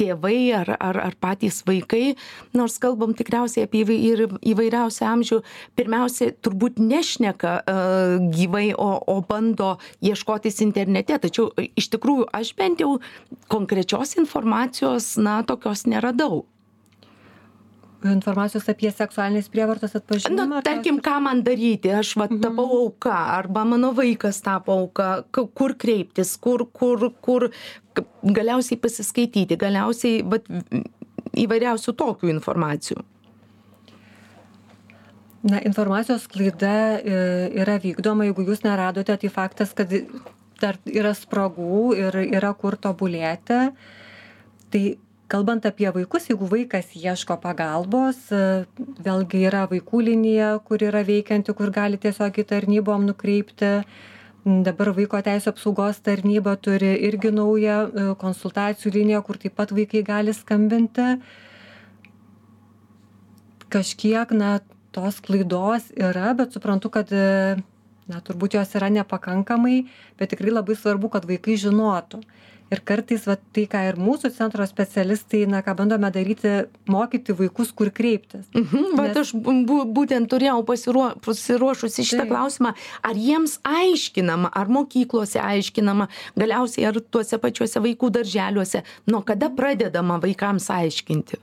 tėvai 0.00 0.38
ar 0.60 0.72
ar 0.76 1.00
ar 1.02 1.16
patys 1.20 1.62
vaikai 1.68 2.16
nors 2.56 2.78
kalbam 2.82 3.14
tikriausiai 3.16 3.66
apie 3.66 3.84
įvai 3.84 3.98
ir 4.10 4.24
įvairiausią 4.52 5.12
amžių 5.12 5.40
pirmiausia 5.78 6.32
turbūt 6.44 6.80
nešneka 6.82 7.54
e, 7.60 7.76
gyvai 8.36 8.66
o 8.74 8.90
o 9.06 9.20
bando 9.28 9.76
ieškotis 10.04 10.62
internete 10.64 11.18
tačiau 11.22 11.50
iš 11.66 11.90
tikrųjų 11.94 12.28
aš 12.32 12.52
bent 12.58 12.82
jau 12.82 12.96
konkrečios 13.52 14.16
informacijos 14.20 15.16
na 15.20 15.42
tokios 15.46 15.86
neradau 15.86 16.44
informacijos 18.12 18.66
apie 18.70 18.90
seksualinės 18.92 19.48
prievartos 19.52 19.96
atpažinimą? 19.98 20.46
Na, 20.50 20.62
tarkim, 20.64 21.00
ką 21.04 21.16
man 21.24 21.42
daryti, 21.46 21.90
aš 21.94 22.14
va, 22.20 22.28
mhm. 22.28 22.42
tapau 22.44 22.66
auka, 22.82 23.14
arba 23.38 23.64
mano 23.68 23.92
vaikas 23.96 24.42
tapo 24.44 24.76
auka, 24.76 25.10
kur 25.32 25.76
kreiptis, 25.78 26.36
kur, 26.40 26.66
kur, 26.72 27.10
kur 27.24 27.50
galiausiai 28.22 28.78
pasiskaityti, 28.80 29.58
galiausiai 29.60 30.22
va, 30.26 30.40
įvairiausių 31.36 31.94
tokių 31.96 32.32
informacijų. 32.34 33.04
Na, 35.46 35.60
informacijos 35.62 36.24
klaida 36.26 36.98
e, 36.98 37.18
yra 37.62 37.76
vykdoma, 37.78 38.26
jeigu 38.26 38.48
jūs 38.48 38.64
neradote, 38.64 39.14
tai 39.14 39.30
faktas, 39.30 39.74
kad 39.76 39.92
dar 40.60 40.78
yra 40.88 41.12
spragų 41.14 41.92
ir 41.98 42.16
yra 42.24 42.50
kur 42.58 42.74
tobulėti. 42.80 43.60
Tai 44.72 44.82
kalbant 45.30 45.68
apie 45.68 45.86
vaikus, 45.94 46.26
jeigu 46.30 46.48
vaikas 46.50 46.90
ieško 46.98 47.36
pagalbos, 47.42 48.18
vėlgi 49.06 49.44
yra 49.46 49.66
vaikų 49.70 50.02
linija, 50.08 50.50
kur 50.66 50.82
yra 50.82 51.04
veikianti, 51.06 51.54
kur 51.54 51.70
gali 51.74 52.00
tiesiog 52.02 52.42
į 52.42 52.46
tarnybom 52.52 53.06
nukreipti. 53.10 53.72
Dabar 54.46 54.92
vaiko 54.94 55.18
teisų 55.26 55.50
apsaugos 55.50 55.98
tarnyba 56.06 56.54
turi 56.62 56.92
irgi 57.08 57.32
naują 57.34 57.78
e, 57.82 58.04
konsultacijų 58.20 58.92
liniją, 58.94 59.22
kur 59.26 59.40
taip 59.42 59.56
pat 59.58 59.72
vaikai 59.74 60.04
gali 60.06 60.34
skambinti. 60.36 61.08
Kažkiek, 63.74 64.30
na, 64.38 64.60
tos 64.94 65.18
klaidos 65.20 65.90
yra, 65.98 66.30
bet 66.38 66.54
suprantu, 66.54 66.92
kad 66.94 67.10
na 68.10 68.22
turbūt 68.22 68.56
jos 68.56 68.74
yra 68.78 68.88
nepakankamai 68.94 69.80
bet 70.18 70.32
tikrai 70.32 70.54
labai 70.54 70.76
svarbu 70.78 71.10
kad 71.12 71.26
vaikai 71.28 71.58
žinotų 71.58 72.22
ir 72.70 72.82
kartais 72.84 73.26
vat 73.28 73.42
tai 73.54 73.66
ką 73.70 73.82
ir 73.88 73.98
mūsų 74.00 74.30
centro 74.34 74.66
specialistai 74.66 75.44
na 75.50 75.62
ką 75.66 75.76
bandome 75.78 76.10
daryti 76.14 76.52
mokyti 76.90 77.36
vaikus 77.38 77.72
kur 77.76 77.90
kreiptis. 77.94 78.46
Mhm, 78.56 78.94
vat 78.98 79.16
aš 79.22 79.32
bu 79.36 79.82
būtent 79.96 80.30
turėjau 80.32 80.60
pasiruo 80.66 81.08
pasiruošusi 81.24 82.06
šitą 82.10 82.28
klausimą 82.30 82.74
ar 83.06 83.18
jiems 83.26 83.58
aiškinama 83.66 84.52
ar 84.54 84.70
mokyklose 84.72 85.40
aiškinama 85.42 86.08
galiausiai 86.38 86.88
ar 86.90 87.00
tuose 87.00 87.38
pačiuose 87.42 87.82
vaikų 87.82 88.12
darželiuose 88.18 88.82
nuo 89.10 89.22
kada 89.26 89.50
pradedama 89.50 90.18
vaikams 90.22 90.70
aiškinti 90.80 91.42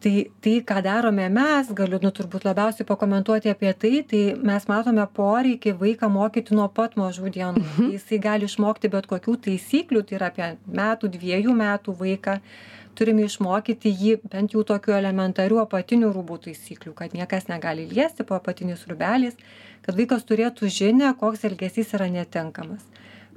tai 0.00 0.30
tai 0.40 0.62
ką 0.62 0.82
darome 0.82 1.26
mes 1.28 1.70
galiu 1.74 1.98
nu 2.02 2.10
turbūt 2.14 2.44
labiausiai 2.46 2.86
pakomentuoti 2.86 3.50
apie 3.50 3.72
tai 3.82 4.02
tai 4.10 4.22
mes 4.50 4.66
matome 4.70 5.04
poreikį 5.18 5.74
vaiką 5.82 6.10
mokyti 6.16 6.54
nuo 6.54 6.68
pat 6.68 6.94
mažų 7.00 7.32
dienų. 7.36 7.62
Mhm. 7.62 7.90
jisai 7.96 8.18
gali 8.18 8.46
išmokti 8.46 8.90
bet 8.94 9.08
kokių 9.10 9.34
taisyklių 9.46 10.02
tai 10.06 10.18
yra 10.20 10.30
apie 10.30 10.50
metų 10.80 11.10
dviejų 11.16 11.56
metų 11.62 11.96
vaiką. 12.02 12.38
Turime 12.98 13.26
išmokyti 13.26 13.90
jį 13.94 14.14
bent 14.30 14.54
jau 14.54 14.62
tokių 14.66 14.94
elementarių 14.98 15.60
apatinių 15.64 16.12
rūbų 16.14 16.38
taisyklių 16.46 16.94
kad 16.94 17.14
niekas 17.14 17.50
negali 17.50 17.86
liesti 17.90 18.26
po 18.26 18.38
apatiniais 18.38 18.86
rūbeliais 18.90 19.36
kad 19.82 19.98
vaikas 19.98 20.26
turėtų 20.30 20.70
žinią 20.78 21.14
koks 21.18 21.46
elgesys 21.50 21.94
yra 21.94 22.10
netinkamas. 22.10 22.82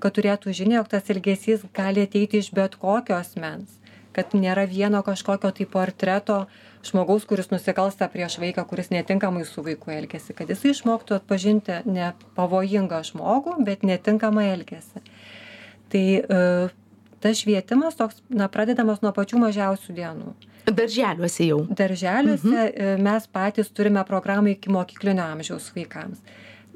Kad 0.01 0.17
turėtų 0.17 0.53
žinią 0.53 0.81
jog 0.81 0.89
tas 0.93 1.09
elgesys 1.13 1.65
gali 1.73 2.05
ateiti 2.05 2.41
iš 2.41 2.49
bet 2.57 2.77
kokio 2.81 3.17
asmens 3.17 3.80
kad 4.15 4.35
nėra 4.35 4.65
vieno 4.69 5.01
kažkokio 5.05 5.51
tai 5.55 5.67
portreto 5.69 6.45
žmogaus 6.85 7.25
kuris 7.29 7.51
nusikalsta 7.53 8.09
prieš 8.11 8.39
vaiką 8.41 8.65
kuris 8.69 8.91
netinkamai 8.93 9.45
su 9.47 9.63
vaiku 9.65 9.93
elgiasi 9.93 10.35
kad 10.37 10.49
jisai 10.51 10.73
išmoktų 10.75 11.17
atpažinti 11.19 11.81
ne 11.85 12.11
pavojingą 12.37 13.01
žmogų 13.11 13.57
bet 13.67 13.85
netinkamą 13.87 14.45
elgesį. 14.55 15.03
Tai 15.91 16.05
e, 16.19 16.45
tas 17.21 17.41
švietimas 17.43 17.99
toks 17.99 18.21
na 18.29 18.47
pradedamas 18.51 19.03
nuo 19.03 19.11
pačių 19.15 19.41
mažiausių 19.45 19.97
dienų. 19.97 20.31
Darželiuose 20.71 21.47
jau. 21.47 21.63
Darželiuose 21.67 22.67
e, 22.69 22.93
mes 23.01 23.27
patys 23.27 23.71
turime 23.73 24.03
programą 24.07 24.53
ikimokyklinio 24.55 25.25
amžiaus 25.33 25.71
vaikams 25.75 26.23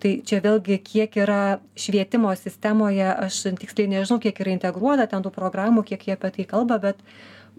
tai 0.02 0.12
čia 0.28 0.42
vėlgi 0.44 0.80
kiek 0.84 1.16
yra 1.18 1.60
švietimo 1.80 2.34
sistemoje 2.40 3.08
aš 3.08 3.42
tiksliai 3.62 3.92
nežinau 3.94 4.20
kiek 4.24 4.40
yra 4.44 4.56
integruota 4.56 5.08
ten 5.12 5.24
tų 5.26 5.32
programų 5.36 5.86
kiek 5.88 6.08
jie 6.08 6.16
apie 6.18 6.32
tai 6.38 6.48
kalba 6.50 6.80
bet 6.84 7.02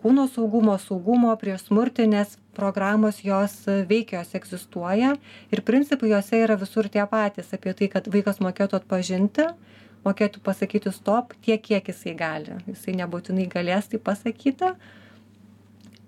kūno 0.03 0.27
saugumo 0.31 0.77
saugumo 0.83 1.33
prieš 1.41 1.69
smurtinės 1.69 2.37
programos 2.57 3.23
jos 3.25 3.55
veikia 3.89 4.21
jos 4.21 4.35
egzistuoja 4.39 5.15
ir 5.53 5.65
principai 5.67 6.13
jose 6.13 6.43
yra 6.45 6.59
visur 6.61 6.89
tie 6.93 7.07
patys 7.11 7.55
apie 7.57 7.75
tai 7.79 7.89
kad 7.93 8.11
vaikas 8.13 8.43
mokėtų 8.45 8.83
atpažinti 8.83 9.49
mokėtų 10.07 10.43
pasakyti 10.47 10.93
stop 10.95 11.35
tiek 11.43 11.63
kiek 11.63 11.89
jisai 11.91 12.15
gali. 12.19 12.61
Jisai 12.71 12.95
nebūtinai 13.01 13.49
galės 13.51 13.91
tai 13.91 13.99
pasakyti 14.03 14.73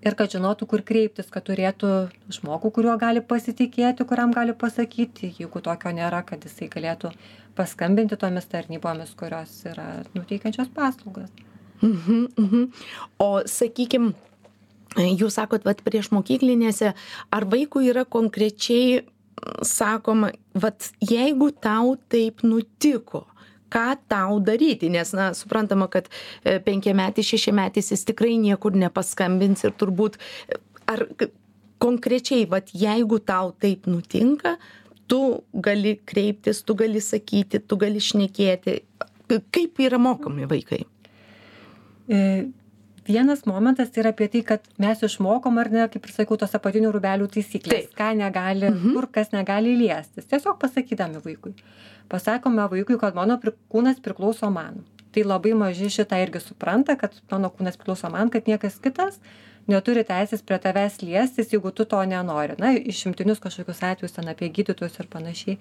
ir 0.05 0.15
kad 0.19 0.31
žinotų 0.35 0.69
kur 0.69 0.85
kreiptis 0.85 1.29
kad 1.33 1.45
turėtų 1.49 1.91
žmogų 2.39 2.71
kuriuo 2.77 2.95
gali 3.01 3.25
pasitikėti 3.25 4.07
kuriam 4.07 4.33
gali 4.35 4.55
pasakyti 4.55 5.33
jeigu 5.39 5.61
tokio 5.65 5.93
nėra 5.95 6.23
kad 6.27 6.45
jisai 6.47 6.71
galėtų 6.71 7.13
paskambinti 7.59 8.19
tomis 8.19 8.47
tarnybomis 8.51 9.13
kurios 9.19 9.61
yra 9.67 9.91
nu 10.15 10.23
teikiančios 10.27 10.71
paslaugas 10.75 11.31
Mhm, 11.81 12.27
mhm. 12.35 12.65
O 13.23 13.29
sakykim, 13.47 14.11
jūs 14.97 15.37
sakot, 15.39 15.63
vat 15.67 15.81
prieš 15.85 16.11
mokyklinėse, 16.15 16.91
ar 17.31 17.47
vaikui 17.47 17.87
yra 17.91 18.03
konkrečiai 18.03 19.05
sakoma, 19.63 20.33
vat 20.51 20.89
jeigu 20.99 21.51
tau 21.63 21.95
taip 22.11 22.43
nutiko, 22.43 23.23
ką 23.73 23.85
tau 24.11 24.39
daryti, 24.43 24.89
nes, 24.93 25.13
na, 25.17 25.31
suprantama, 25.37 25.89
kad 25.91 26.09
e, 26.43 26.57
penkiametis, 26.65 27.27
šešiametis 27.33 27.93
jis 27.93 28.05
tikrai 28.09 28.35
niekur 28.41 28.77
nepaskambins 28.77 29.65
ir 29.67 29.75
turbūt, 29.79 30.19
e, 30.49 30.59
ar 30.89 31.05
konkrečiai, 31.79 32.45
vat 32.49 32.73
jeigu 32.75 33.21
tau 33.23 33.53
taip 33.61 33.87
nutinka, 33.89 34.57
tu 35.09 35.21
gali 35.53 35.95
kreiptis, 36.05 36.61
tu 36.63 36.75
gali 36.77 37.01
sakyti, 37.01 37.61
tu 37.65 37.79
gali 37.81 38.01
šnekėti, 38.03 38.79
kaip 39.29 39.81
yra 39.81 39.99
mokomi 40.01 40.49
vaikai. 40.49 40.83
Vienas 43.09 43.41
momentas 43.49 43.89
tai 43.89 44.03
yra 44.03 44.11
apie 44.13 44.27
tai, 44.29 44.41
kad 44.45 44.61
mes 44.77 44.99
išmokom, 45.07 45.55
ar 45.57 45.69
ne, 45.73 45.87
kaip 45.89 46.03
ir 46.05 46.11
sakiau, 46.13 46.37
tos 46.37 46.51
apatinių 46.53 46.91
rūbelių 46.93 47.25
taisyklės, 47.33 47.87
ką 47.97 48.11
negali, 48.19 48.69
Mhm. 48.69 48.93
kur 48.93 49.07
kas 49.15 49.31
negali 49.33 49.71
liestis. 49.79 50.27
Tiesiog 50.29 50.59
pasakydami 50.61 51.17
vaikui. 51.25 51.55
Pasakome 52.09 52.67
vaikui, 52.69 52.99
kad 52.99 53.15
mano 53.15 53.37
pri- 53.41 53.55
kūnas 53.73 53.99
priklauso 54.01 54.51
man. 54.53 54.83
Tai 55.11 55.23
labai 55.23 55.53
maži 55.57 55.89
šitą 55.89 56.21
irgi 56.21 56.39
supranta, 56.39 56.95
kad 56.95 57.11
mano 57.31 57.49
kūnas 57.49 57.77
priklauso 57.77 58.11
man, 58.11 58.29
kad 58.29 58.45
niekas 58.45 58.77
kitas 58.79 59.17
neturi 59.67 60.03
teisės 60.03 60.43
prie 60.45 60.59
tavęs 60.59 61.01
liestis, 61.01 61.49
jeigu 61.49 61.71
tu 61.73 61.85
to 61.85 61.97
nenori. 62.05 62.55
Na, 62.59 62.73
išimtinius 62.77 63.39
kažkokius 63.39 63.81
atvejus 63.81 64.11
ten 64.13 64.25
apie 64.27 64.49
gydytojus 64.53 64.99
ir 64.99 65.07
panašiai 65.07 65.57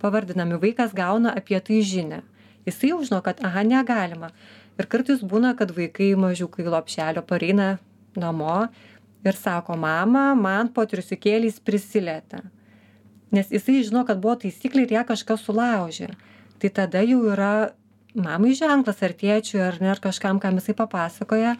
pavardinami. 0.00 0.58
Vaikas 0.60 0.94
gauna 0.94 1.34
apie 1.36 1.60
tai 1.60 1.82
žinę. 1.82 2.22
Jisai 2.66 2.88
jau 2.90 3.02
žino, 3.04 3.22
kad, 3.22 3.38
aha, 3.44 3.62
negalima. 3.62 4.30
Ir 4.76 4.88
kartais 4.92 5.22
būna, 5.24 5.54
kad 5.56 5.72
vaikai 5.72 6.10
mažiukai 6.20 6.66
lopšelio 6.68 7.22
pareina 7.24 7.76
namo 8.16 8.66
ir 9.24 9.36
sako, 9.36 9.76
mama, 9.80 10.28
man 10.36 10.68
po 10.72 10.84
triusikėliais 10.86 11.58
prisilietė. 11.64 12.42
Nes 13.34 13.50
jisai 13.50 13.80
žino, 13.82 14.04
kad 14.06 14.20
buvo 14.22 14.36
taisyklė 14.44 14.84
ir 14.86 14.94
ją 14.98 15.02
kažkas 15.08 15.42
sulaužė. 15.48 16.12
Tai 16.60 16.70
tada 16.76 17.02
jau 17.04 17.22
yra 17.32 17.72
mamai 18.16 18.54
ženklas 18.56 19.02
ar 19.04 19.16
tėčiui 19.16 19.60
ar 19.64 19.80
ne, 19.82 19.90
ar 19.92 20.00
kažkam, 20.02 20.38
kam 20.40 20.60
jisai 20.60 20.76
papasakoja, 20.78 21.56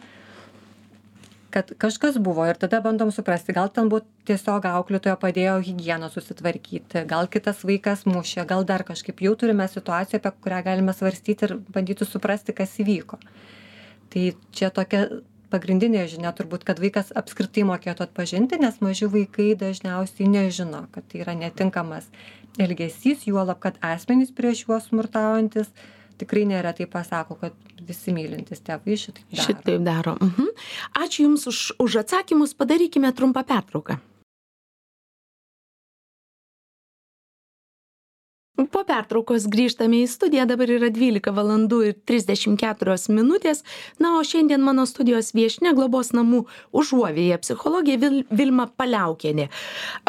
kad 1.57 1.71
kažkas 1.81 2.19
buvo 2.21 2.45
ir 2.45 2.57
tada 2.61 2.77
bandom 2.85 3.09
suprasti, 3.11 3.53
gal 3.57 3.71
ten 3.73 3.89
buvo 3.89 4.03
tiesiog 4.29 4.67
auklėtojo 4.69 5.15
padėjo 5.17 5.55
higieną 5.65 6.11
susitvarkyti, 6.13 7.01
gal 7.09 7.25
kitas 7.33 7.63
vaikas 7.65 8.03
mušė, 8.05 8.43
gal 8.45 8.61
dar 8.69 8.83
kažkaip 8.85 9.23
jau 9.25 9.33
turime 9.41 9.65
situaciją, 9.71 10.19
apie 10.21 10.33
kurią 10.45 10.59
galime 10.67 10.93
svarstyti 10.93 11.47
ir 11.49 11.55
bandyti 11.73 12.05
suprasti, 12.05 12.53
kas 12.53 12.77
įvyko. 12.83 13.17
Tai 14.13 14.27
čia 14.53 14.69
tokia 14.75 15.01
pagrindinė 15.49 16.05
žinia 16.11 16.35
turbūt, 16.37 16.67
kad 16.67 16.77
vaikas 16.83 17.09
apskritai 17.17 17.65
mokėtų 17.71 18.05
atpažinti, 18.05 18.61
nes 18.61 18.77
maži 18.85 19.09
vaikai 19.09 19.55
dažniausiai 19.57 20.29
nežino, 20.29 20.85
kad 20.93 21.09
tai 21.09 21.25
yra 21.25 21.33
netinkamas 21.41 22.05
elgesys, 22.61 23.25
juolab, 23.25 23.57
kad 23.65 23.81
asmenys 23.81 24.29
prieš 24.29 24.67
juos 24.67 24.91
smurtaujantis 24.91 25.73
tikrai 26.17 26.45
neretai 26.49 26.87
pasako, 26.91 27.37
kad 27.41 27.55
visi 27.87 28.13
mylintys 28.15 28.63
tėvai 28.65 28.97
šitaip 28.99 29.31
daro. 29.31 29.47
Šitaip 29.47 29.81
daro. 29.85 30.17
Mhm. 30.21 30.51
Ačiū 31.03 31.27
Jums 31.27 31.47
už, 31.49 31.63
už 31.83 32.01
atsakymus, 32.03 32.55
padarykime 32.57 33.13
trumpą 33.13 33.43
pertrauką. 33.47 33.99
Pertraukos 38.87 39.47
grįžtame 39.51 40.01
į 40.03 40.07
studiją, 40.11 40.47
dabar 40.49 40.71
yra 40.71 40.89
12 40.93 41.33
valandų 41.35 41.81
ir 41.89 41.97
34 42.09 42.97
minutės. 43.13 43.63
Na, 43.99 44.15
o 44.17 44.23
šiandien 44.25 44.63
mano 44.63 44.87
studijos 44.89 45.33
viešne 45.37 45.73
globos 45.77 46.13
namų 46.15 46.45
užuovėje 46.75 47.39
psichologė 47.43 47.97
Vil, 48.01 48.17
Vilma 48.31 48.67
Paliaukienė. 48.79 49.49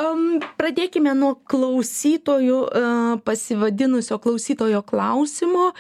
Um, 0.01 0.39
pradėkime 0.61 1.15
nuo 1.19 1.35
klausytojų, 1.51 2.61
uh, 2.65 3.13
pasivadinusio 3.27 4.21
klausytojo 4.23 4.83
klausimo. 4.87 5.73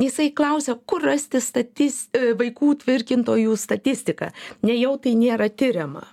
Jisai 0.00 0.30
klausia, 0.36 0.76
kur 0.86 1.04
rasti 1.06 1.40
statis, 1.44 2.06
e, 2.12 2.32
vaikų 2.38 2.74
tvirkintojų 2.82 3.56
statistiką. 3.60 4.32
Nejau 4.66 4.96
tai 5.00 5.14
nėra 5.18 5.48
tyriama. 5.52 6.06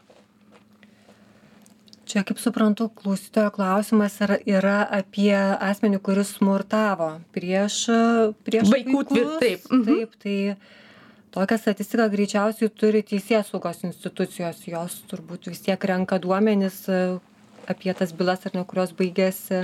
Čia, 2.14 2.22
kaip 2.22 2.38
suprantu, 2.38 2.92
klausytojo 2.94 3.50
klausimas 3.56 4.20
yra, 4.22 4.36
yra 4.46 4.76
apie 5.00 5.34
asmenį, 5.34 5.98
kuris 6.06 6.36
smurtavo 6.36 7.08
prieš, 7.34 7.88
prieš 8.46 8.70
Vaikų 8.70 9.02
taip, 9.10 9.64
mhm. 9.72 9.88
taip. 9.88 10.14
Tai 10.22 10.36
tokią 11.34 11.58
statistiką 11.58 12.06
greičiausiai 12.14 12.70
turi 12.70 13.02
teisės 13.02 13.50
saugos 13.50 13.82
institucijos. 13.88 14.62
Jos 14.70 15.00
turbūt 15.10 15.50
vis 15.50 15.64
tiek 15.66 15.90
renka 15.90 16.22
duomenis 16.22 16.84
e, 16.86 17.02
apie 17.66 17.98
tas 17.98 18.14
bylas, 18.14 18.46
ar 18.46 18.54
ne, 18.60 18.68
kurios 18.70 18.94
baigėsi 18.94 19.64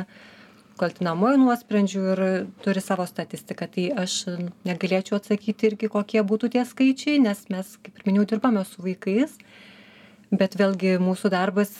kaltinamuoju 0.81 1.43
nuosprendžiu 1.43 2.03
ir 2.15 2.25
turi 2.65 2.81
savo 2.81 3.05
statistiką 3.05 3.69
tai 3.69 3.89
aš 4.07 4.23
negalėčiau 4.65 5.21
atsakyti 5.21 5.69
irgi 5.69 5.93
kokie 5.93 6.25
būtų 6.25 6.55
tie 6.57 6.65
skaičiai 6.65 7.21
nes 7.21 7.45
mes 7.53 7.73
kaip 7.83 7.99
ir 7.99 8.09
minėjau 8.09 8.29
dirbame 8.33 8.65
su 8.65 8.81
vaikais 8.85 9.37
bet 10.31 10.55
vėlgi 10.59 10.97
mūsų 11.03 11.33
darbas 11.33 11.75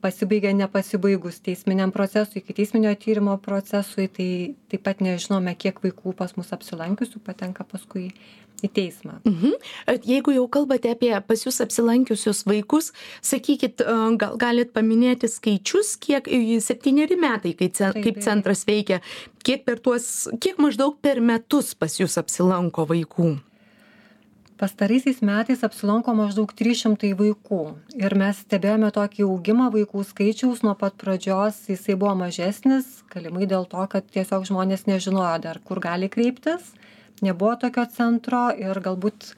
pasibaigia 0.00 0.52
nepasibaigus 0.56 1.40
teisminiam 1.44 1.92
procesui 1.94 2.42
ikiteisminio 2.42 2.94
tyrimo 2.94 3.36
procesui 3.42 4.08
tai 4.08 4.28
taip 4.70 4.84
pat 4.86 5.00
nežinome 5.04 5.54
kiek 5.58 5.80
vaikų 5.84 6.14
pas 6.18 6.36
mus 6.38 6.52
apsilankiusių 6.54 7.22
patenka 7.24 7.66
paskui 7.66 8.12
į 8.62 8.70
teismą. 8.74 9.18
Mhm. 9.24 9.54
Jeigu 10.06 10.34
jau 10.34 10.46
kalbate 10.50 10.90
apie 10.90 11.12
pas 11.26 11.44
jūs 11.44 11.60
apsilankiusius 11.62 12.44
vaikus, 12.48 12.92
sakykit, 13.22 13.84
gal 14.18 14.38
galit 14.40 14.72
paminėti 14.74 15.30
skaičius, 15.30 15.94
kiek 16.02 16.30
septyneri 16.64 17.18
metai, 17.20 17.54
kai 17.58 17.70
ce, 17.70 17.92
kaip 17.94 18.22
centras 18.24 18.64
veikia, 18.68 19.00
kiek 19.46 19.64
per 19.64 19.78
tuos, 19.78 20.28
kiek 20.42 20.58
maždaug 20.58 20.98
per 21.02 21.20
metus 21.20 21.74
pas 21.78 22.00
jūs 22.00 22.18
apsilanko 22.18 22.88
vaikų? 22.88 23.36
Pastaraisiais 24.58 25.20
metais 25.22 25.60
apsilanko 25.62 26.12
maždaug 26.18 26.50
trys 26.58 26.80
šimtai 26.82 27.12
vaikų 27.18 27.60
ir 28.00 28.14
mes 28.18 28.40
stebėjome 28.42 28.90
tokį 28.96 29.26
augimą 29.28 29.68
vaikų 29.74 30.02
skaičiaus 30.08 30.64
nuo 30.66 30.74
pat 30.80 30.96
pradžios. 30.98 31.60
Jisai 31.70 31.94
buvo 32.00 32.16
mažesnis 32.18 32.88
galimai 33.12 33.46
dėl 33.50 33.68
to 33.70 33.84
kad 33.92 34.08
tiesiog 34.16 34.48
žmonės 34.50 34.88
nežinojo 34.90 35.36
dar 35.46 35.62
kur 35.62 35.78
gali 35.84 36.10
kreiptis. 36.10 36.74
Nebuvo 37.22 37.54
tokio 37.62 37.86
centro 37.94 38.42
ir 38.66 38.82
galbūt 38.82 39.30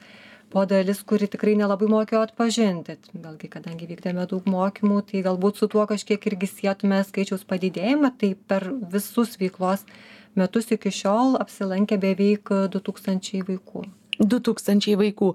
buvo 0.51 0.65
dalis 0.73 1.03
kuri 1.05 1.29
tikrai 1.29 1.53
nelabai 1.61 1.91
mokėjo 1.93 2.25
atpažinti. 2.25 2.97
Vėlgi 3.13 3.53
kadangi 3.53 3.91
vykdėme 3.93 4.25
daug 4.33 4.49
mokymų 4.49 4.99
tai 5.13 5.23
galbūt 5.29 5.61
su 5.61 5.69
tuo 5.69 5.85
kažkiek 5.93 6.29
irgi 6.33 6.49
sietume 6.49 7.03
skaičiaus 7.05 7.45
padidėjimą. 7.45 8.15
Tai 8.17 8.33
per 8.49 8.71
visus 8.97 9.37
veiklos 9.37 9.85
metus 10.33 10.73
iki 10.73 10.89
šiol 10.89 11.37
apsilankė 11.45 12.01
beveik 12.01 12.55
du 12.73 12.81
tūkstančiai 12.89 13.45
vaikų 13.45 13.87
du 14.21 14.39
tūkstančiai 14.43 14.97
vaikų. 14.99 15.31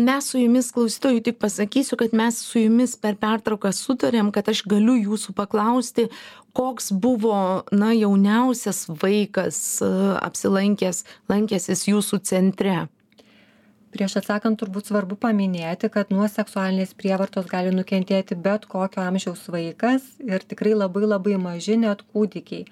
Mes 0.00 0.30
su 0.32 0.40
jumis 0.40 0.72
klausytojui 0.74 1.22
tik 1.26 1.38
pasakysiu 1.42 1.98
kad 2.00 2.16
mes 2.16 2.40
su 2.40 2.64
jumis 2.64 2.96
per 3.00 3.18
pertrauką 3.20 3.72
sutarėm 3.76 4.32
kad 4.34 4.48
aš 4.52 4.64
galiu 4.68 4.96
jūsų 4.96 5.36
paklausti 5.36 6.08
koks 6.56 6.92
buvo 6.92 7.62
na 7.72 7.92
jauniausias 7.92 8.86
vaikas 9.02 9.58
apsilankęs 10.24 11.04
lankęsis 11.28 11.88
jūsų 11.90 12.22
centre? 12.24 12.86
Prieš 13.96 14.18
atsakant 14.20 14.58
turbūt 14.60 14.90
svarbu 14.90 15.16
paminėti 15.20 15.88
kad 15.92 16.10
nuo 16.12 16.26
seksualinės 16.28 16.90
prievartos 16.98 17.46
gali 17.48 17.70
nukentėti 17.72 18.36
bet 18.36 18.66
kokio 18.68 19.00
amžiaus 19.04 19.46
vaikas 19.52 20.04
ir 20.24 20.44
tikrai 20.44 20.74
labai 20.76 21.06
labai 21.06 21.36
maži 21.40 21.78
net 21.80 22.02
kūdikiai. 22.12 22.66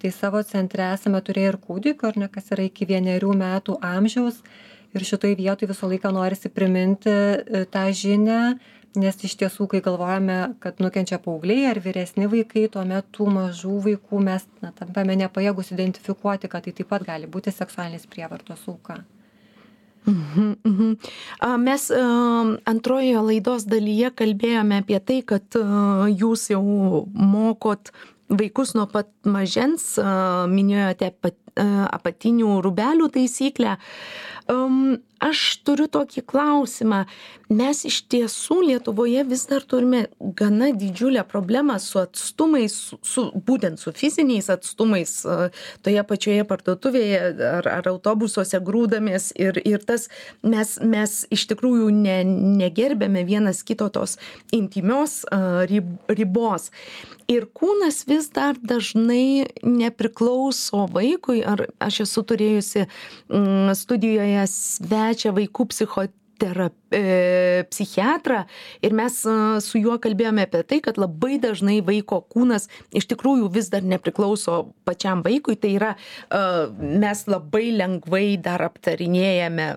Tai 0.00 0.10
savo 0.12 0.42
centre 0.44 0.86
esame 0.92 1.20
turėję 1.24 1.52
ir 1.52 1.58
kūdikių 1.68 2.08
ar 2.08 2.18
ne 2.22 2.30
kas 2.32 2.50
yra 2.54 2.66
iki 2.68 2.88
vienerių 2.88 3.30
metų 3.42 3.78
amžiaus 3.90 4.42
ir 4.96 5.06
šitoj 5.10 5.36
vietoj 5.38 5.70
visą 5.72 5.90
laiką 5.92 6.12
norisi 6.16 6.52
priminti 6.52 7.12
e, 7.12 7.64
tą 7.72 7.86
žinią 8.02 8.40
nes 8.96 9.18
iš 9.28 9.34
tiesų 9.42 9.66
kai 9.72 9.82
galvojame 9.84 10.38
kad 10.62 10.80
nukenčia 10.80 11.18
paaugliai 11.22 11.66
ar 11.70 11.80
vyresni 11.84 12.28
vaikai 12.32 12.66
tuomet 12.72 13.10
tų 13.16 13.28
mažų 13.34 13.80
vaikų 13.90 14.22
mes 14.30 14.46
na 14.64 14.72
tampame 14.76 15.18
nepajėgūs 15.20 15.74
identifikuoti 15.76 16.50
kad 16.52 16.64
tai 16.64 16.72
taip 16.78 16.90
pat 16.94 17.04
gali 17.08 17.28
būti 17.28 17.54
seksualinės 17.54 18.08
prievartos 18.10 18.64
auka 18.72 19.02
Mhm, 20.06 20.54
mhm. 20.62 20.96
Mes 21.58 21.88
antrojoje 22.70 23.22
laidos 23.26 23.64
dalyje 23.66 24.12
kalbėjome 24.14 24.78
apie 24.84 25.00
tai, 25.02 25.16
kad 25.26 25.58
jūs 26.14 26.44
jau 26.52 26.62
mokot 27.10 27.90
vaikus 28.28 28.74
nuo 28.74 28.86
pat 28.90 29.10
mažens, 29.24 29.94
minėjote 30.50 31.12
apatinių 31.56 32.60
rubelių 32.64 33.08
taisyklę. 33.14 33.76
Um, 34.46 34.98
aš 35.18 35.40
turiu 35.66 35.88
tokį 35.90 36.22
klausimą. 36.28 37.00
Mes 37.50 37.80
iš 37.88 37.96
tiesų 38.10 38.60
Lietuvoje 38.68 39.24
vis 39.26 39.42
dar 39.50 39.64
turime 39.66 40.04
gana 40.20 40.68
didžiulę 40.76 41.24
problemą 41.26 41.80
su 41.82 41.98
atstumais, 41.98 42.74
su, 42.74 42.98
su, 43.02 43.24
būtent 43.48 43.80
su 43.82 43.90
fiziniais 43.96 44.50
atstumais 44.52 45.16
toje 45.86 46.04
pačioje 46.06 46.46
parduotuvėje 46.46 47.20
ar, 47.48 47.70
ar 47.78 47.90
autobusuose 47.90 48.60
grūdamės 48.62 49.32
ir, 49.34 49.58
ir 49.66 49.82
tas 49.86 50.06
mes, 50.46 50.76
mes 50.82 51.18
iš 51.34 51.48
tikrųjų 51.50 51.90
ne, 51.96 52.20
negerbėme 52.60 53.24
vienas 53.26 53.64
kito 53.66 53.88
tos 53.94 54.18
intimios 54.54 55.24
rib, 55.70 55.96
ribos. 56.06 56.70
Ir 57.26 57.48
kūnas 57.58 58.04
vis 58.06 58.28
dar 58.30 58.54
dažnai 58.62 59.48
nepriklauso 59.66 60.84
vaikui, 60.94 61.40
ar 61.42 61.64
aš 61.82 62.04
esu 62.04 62.22
turėjusi 62.22 62.84
mm, 62.86 63.72
studijoje 63.74 64.44
svečią 64.52 65.32
vaikų 65.34 65.66
psichoterapeutą 66.36 66.86
e, 66.90 67.64
psichiatrą 67.70 68.44
ir 68.82 68.92
mes 68.92 69.24
e, 69.26 69.60
su 69.60 69.78
juo 69.78 69.98
kalbėjome 69.98 70.44
apie 70.46 70.62
tai, 70.64 70.80
kad 70.84 70.98
labai 70.98 71.38
dažnai 71.42 71.80
vaiko 71.84 72.20
kūnas 72.32 72.68
iš 72.94 73.08
tikrųjų 73.10 73.50
vis 73.52 73.70
dar 73.72 73.82
nepriklauso 73.82 74.72
pačiam 74.86 75.22
vaikui, 75.26 75.56
tai 75.56 75.74
yra 75.76 75.94
e, 75.96 76.40
mes 77.02 77.24
labai 77.26 77.72
lengvai 77.76 78.36
dar 78.42 78.62
aptarinėjame 78.68 79.68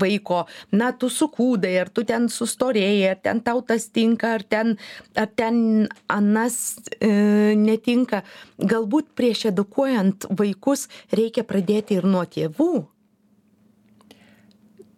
vaiko, 0.00 0.44
na, 0.72 0.92
tu 0.92 1.08
sukūdai, 1.08 1.74
ar 1.80 1.88
tu 1.88 2.04
ten 2.04 2.28
sustorėjai, 2.28 3.14
ar 3.14 3.20
ten 3.24 3.40
tau 3.44 3.62
tas 3.64 3.88
tinka, 3.88 4.36
ar 4.38 4.44
ten, 4.44 4.76
ar 5.16 5.30
ten 5.36 5.88
anas 6.08 6.78
e, 7.00 7.54
netinka. 7.56 8.22
Galbūt 8.60 9.14
prieš 9.16 9.48
edukuojant 9.54 10.28
vaikus 10.36 10.88
reikia 11.16 11.46
pradėti 11.48 11.96
ir 11.96 12.08
nuo 12.08 12.26
tėvų 12.28 12.72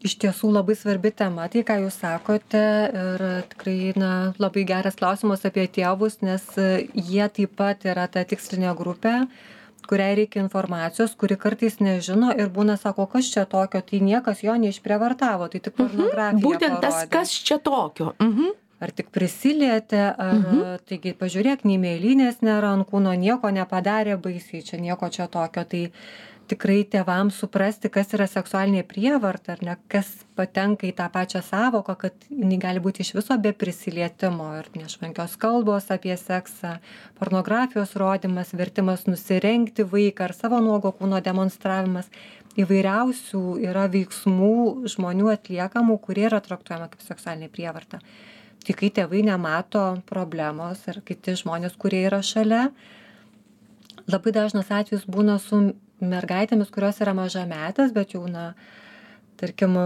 iš 0.06 0.16
tiesų 0.24 0.52
labai 0.54 0.76
svarbi 0.78 1.12
tema 1.14 1.48
tai 1.52 1.64
ką 1.66 1.78
jūs 1.84 1.98
sakote 2.02 2.62
ir 3.02 3.24
tikrai 3.52 3.94
na 3.98 4.12
labai 4.42 4.66
geras 4.68 4.98
klausimas 4.98 5.46
apie 5.48 5.68
tėvus 5.78 6.20
nes 6.26 6.46
jie 6.58 7.26
taip 7.38 7.56
pat 7.58 7.86
yra 7.88 8.08
ta 8.12 8.24
tikslinė 8.28 8.74
grupė 8.78 9.14
kuriai 9.88 10.16
reikia 10.22 10.42
informacijos 10.44 11.14
kuri 11.18 11.36
kartais 11.40 11.78
nežino 11.82 12.32
ir 12.38 12.50
būna 12.54 12.78
sako 12.80 13.06
kas 13.14 13.30
čia 13.34 13.46
tokio 13.50 13.82
tai 13.86 14.02
niekas 14.02 14.42
jo 14.46 14.56
neišprievartavo 14.64 15.50
tai 15.52 15.60
tik 15.60 15.78
mhm. 15.78 15.86
pornografija 15.86 16.44
būtent 16.46 16.82
tas 16.84 17.06
kas 17.10 17.36
čia 17.46 17.62
tokio 17.62 18.14
mhm 18.18 18.58
ar 18.82 18.90
tik 18.90 19.12
prisilietė, 19.14 20.02
ar 20.10 20.34
mhm. 20.34 20.62
taigi 20.88 21.14
pažiūrėk, 21.18 21.62
nei 21.68 21.78
mėlynės 21.78 22.42
nėra 22.42 22.72
ant 22.74 22.88
kūno, 22.90 23.14
nieko 23.18 23.52
nepadarė 23.54 24.18
baisiai, 24.22 24.64
čia 24.66 24.80
nieko 24.82 25.10
čia 25.12 25.28
tokio. 25.30 25.62
Tai 25.62 25.82
tikrai 26.52 26.82
tėvams 26.92 27.38
suprasti 27.40 27.88
kas 27.92 28.12
yra 28.16 28.26
seksualinė 28.28 28.82
prievarta 28.88 29.54
ar 29.54 29.62
ne 29.64 29.76
kas 29.92 30.10
patenka 30.36 30.84
į 30.88 30.92
tą 30.98 31.06
pačią 31.14 31.40
sąvoką 31.46 31.94
kad 32.02 32.26
jinai 32.28 32.58
gali 32.60 32.82
būti 32.84 33.04
iš 33.04 33.14
viso 33.16 33.38
be 33.40 33.54
prisilietimo 33.56 34.50
ir 34.58 34.68
nešvankios 34.76 35.38
kalbos 35.40 35.88
apie 35.94 36.12
seksą 36.20 36.74
pornografijos 37.20 37.96
rodymas 38.02 38.52
vertimas 38.58 39.06
nusirengti 39.08 39.86
vaiką 39.94 40.28
ar 40.28 40.36
savo 40.36 40.60
nuogo 40.60 40.92
kūno 40.98 41.22
demonstravimas. 41.24 42.10
Įvairiausių 42.60 43.42
yra 43.64 43.86
veiksmų 43.88 44.88
žmonių 44.92 45.30
atliekamų 45.32 45.96
kurie 46.04 46.26
yra 46.28 46.42
traktuojama 46.44 46.90
kaip 46.92 47.04
seksualinė 47.06 47.48
prievarta. 47.54 48.02
Tik 48.66 48.76
kai 48.82 48.90
tėvai 48.98 49.22
nemato 49.24 49.86
problemos 50.10 50.84
ar 50.92 51.00
kiti 51.06 51.32
žmonės 51.40 51.78
kurie 51.80 52.02
yra 52.10 52.20
šalia 52.20 52.66
labai 54.10 54.34
dažnas 54.36 54.68
atvejis 54.68 55.08
būna 55.08 55.38
su 55.40 55.62
mergaitėmis, 56.02 56.70
kurios 56.74 57.00
yra 57.04 57.14
mažametės, 57.16 57.92
bet 57.94 58.16
jau, 58.16 58.24
na, 58.30 58.52
tarkim, 59.40 59.78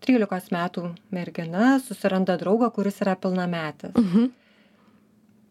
13 0.00 0.54
metų 0.54 0.90
mergina 1.12 1.74
susiranda 1.84 2.38
draugą, 2.40 2.70
kuris 2.72 3.02
yra 3.04 3.16
pilnametis. 3.20 3.94
Mhm. 3.96 4.30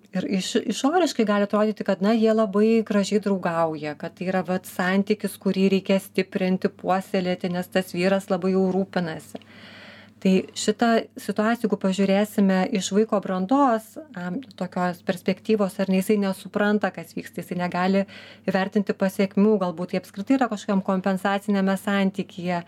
Ir 0.10 0.26
iš, 0.40 0.56
išoriškai 0.74 1.22
gali 1.30 1.46
atrodyti, 1.46 1.86
kad, 1.86 2.00
na, 2.02 2.16
jie 2.18 2.32
labai 2.34 2.82
gražiai 2.86 3.22
draugauja, 3.22 3.94
kad 3.94 4.16
tai 4.18 4.32
yra 4.32 4.42
vat 4.42 4.66
santykis, 4.66 5.36
kurį 5.38 5.68
reikia 5.76 6.00
stiprinti, 6.02 6.72
puoselėti, 6.74 7.52
nes 7.54 7.70
tas 7.70 7.94
vyras 7.94 8.32
labai 8.34 8.56
jau 8.56 8.66
rūpinasi. 8.74 9.44
Mhm 9.44 9.78
tai 10.20 10.34
šita 10.58 10.90
situacija 11.20 11.68
jeigu 11.68 11.80
pažiūrėsime 11.80 12.60
iš 12.76 12.92
vaiko 12.96 13.20
brandos 13.24 13.94
am 14.20 14.40
tokios 14.60 15.02
perspektyvos 15.08 15.80
ar 15.80 15.92
ne 15.92 16.02
jisai 16.02 16.20
nesupranta 16.20 16.92
kas 16.96 17.16
vyksta 17.16 17.44
jisai 17.44 17.60
negali 17.62 18.06
įvertinti 18.50 18.96
pasekmių 19.00 19.58
galbūt 19.64 19.96
jie 19.96 20.02
apskritai 20.04 20.38
yra 20.40 20.50
kažkokiam 20.52 20.84
kompensaciniame 20.86 21.78
santykyje 21.80 22.64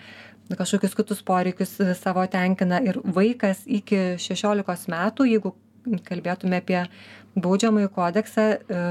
kažkokius 0.57 0.95
kitus 0.95 1.23
poreikius 1.23 1.77
e, 1.83 1.93
savo 1.95 2.23
tenkina 2.31 2.81
ir 2.83 2.99
vaikas 3.03 3.65
iki 3.67 4.17
šešiolikos 4.19 4.87
metų 4.91 5.27
jeigu 5.29 5.55
kalbėtume 6.07 6.61
apie 6.61 6.85
baudžiamąjį 7.35 7.91
kodeksą 7.95 8.47
e, 8.51 8.85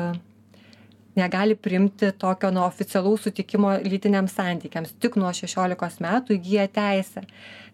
negali 1.17 1.57
priimti 1.57 2.13
tokio 2.19 2.51
na 2.51 2.65
oficialaus 2.67 3.25
sutikimo 3.27 3.73
lytiniams 3.85 4.35
santykiams. 4.35 4.95
Tik 5.03 5.19
nuo 5.21 5.33
šešiolikos 5.35 5.99
metų 6.05 6.37
įgyja 6.39 6.69
teisę 6.73 7.25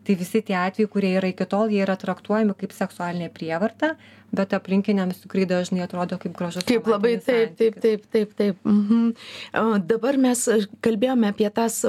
tai 0.06 0.18
visi 0.18 0.42
tie 0.46 0.56
atvejai 0.60 0.92
kurie 0.92 1.14
yra 1.20 1.32
iki 1.32 1.48
tol 1.50 1.72
jie 1.72 1.82
yra 1.84 1.96
traktuojami 2.00 2.54
kaip 2.58 2.74
seksualinė 2.76 3.32
prievarta 3.34 3.96
bet 4.36 4.54
aplinkiniams 4.56 5.22
tikrai 5.24 5.46
dažnai 5.48 5.84
atrodo 5.84 6.18
kaip 6.22 6.34
gražus 6.38 6.66
Kaip 6.66 6.88
labai 6.90 7.16
taip, 7.24 7.54
taip, 7.58 7.78
taip, 7.82 8.06
taip, 8.12 8.34
taip. 8.38 8.58
Mhm. 8.66 9.12
Dabar 9.86 10.18
mes 10.20 10.42
kalbėjome 10.84 11.30
apie 11.30 11.48
tas, 11.54 11.82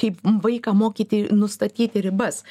kaip 0.00 0.20
vaiką 0.44 0.74
mokyti 0.76 1.26
nustatyti 1.32 2.04
ribas. 2.08 2.42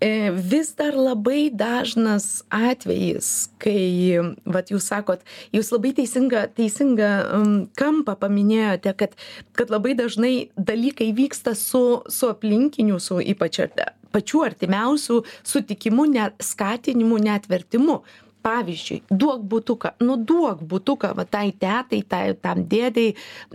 E, 0.00 0.30
Vis 0.30 0.74
dar 0.76 0.92
labai 0.92 1.48
dažnas 1.48 2.42
atvejis, 2.52 3.48
kai, 3.62 4.20
vat 4.44 4.68
jūs 4.68 4.90
sakot, 4.92 5.22
jūs 5.56 5.70
labai 5.72 5.94
teisingą, 5.96 6.42
teisingą 6.52 7.12
um, 7.32 7.54
kampą 7.80 8.12
paminėjote, 8.20 8.92
kad, 9.00 9.16
kad 9.56 9.72
labai 9.72 9.94
dažnai 9.96 10.34
dalykai 10.60 11.14
vyksta 11.16 11.56
su, 11.56 12.02
su 12.12 12.28
aplinkiniu, 12.28 13.00
su 13.00 13.22
ypač 13.24 13.62
ar- 13.64 13.94
pačių 14.12 14.44
artimiausių 14.50 15.22
sutikimu, 15.44 16.06
net 16.12 16.44
skatinimu, 16.44 17.20
net 17.22 17.48
vertimu. 17.48 18.02
Pavyzdžiui, 18.46 19.00
duok 19.10 19.40
būtuką, 19.50 19.90
nu 20.06 20.14
duok 20.22 20.60
būtuką, 20.70 21.08
va 21.18 21.24
tai 21.26 21.48
tetai, 21.50 21.98
tai 22.06 22.20
tam 22.38 22.60
dėdai 22.70 23.08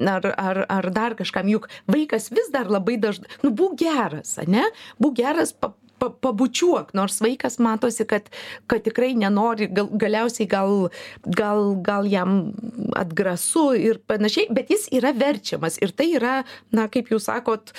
ar, 0.03 0.25
ar, 0.35 0.59
ar 0.67 0.87
dar 0.91 1.15
kažkam, 1.15 1.47
juk 1.47 1.69
vaikas 1.87 2.27
vis 2.35 2.49
dar 2.51 2.67
labai 2.67 2.97
dažnai, 2.99 3.29
nu 3.45 3.53
būk 3.55 3.77
geras, 3.79 4.35
ne? 4.51 4.65
Būk 4.99 5.15
geras, 5.21 5.53
pa, 5.55 5.71
pa, 6.01 6.09
pabučiuok, 6.25 6.93
nors 6.97 7.19
vaikas 7.23 7.59
matosi, 7.61 8.05
kad, 8.09 8.29
kad 8.71 8.83
tikrai 8.85 9.13
nenori, 9.19 9.69
gal, 9.71 9.89
galiausiai 10.03 10.49
gal, 10.49 10.89
gal, 11.37 11.75
gal 11.85 12.09
jam 12.09 12.39
atgrasu 12.97 13.71
ir 13.77 14.01
panašiai, 14.09 14.49
bet 14.53 14.73
jis 14.73 14.87
yra 14.97 15.13
verčiamas 15.17 15.77
ir 15.81 15.93
tai 15.95 16.11
yra, 16.17 16.39
na, 16.73 16.87
kaip 16.91 17.11
jūs 17.13 17.29
sakot, 17.29 17.73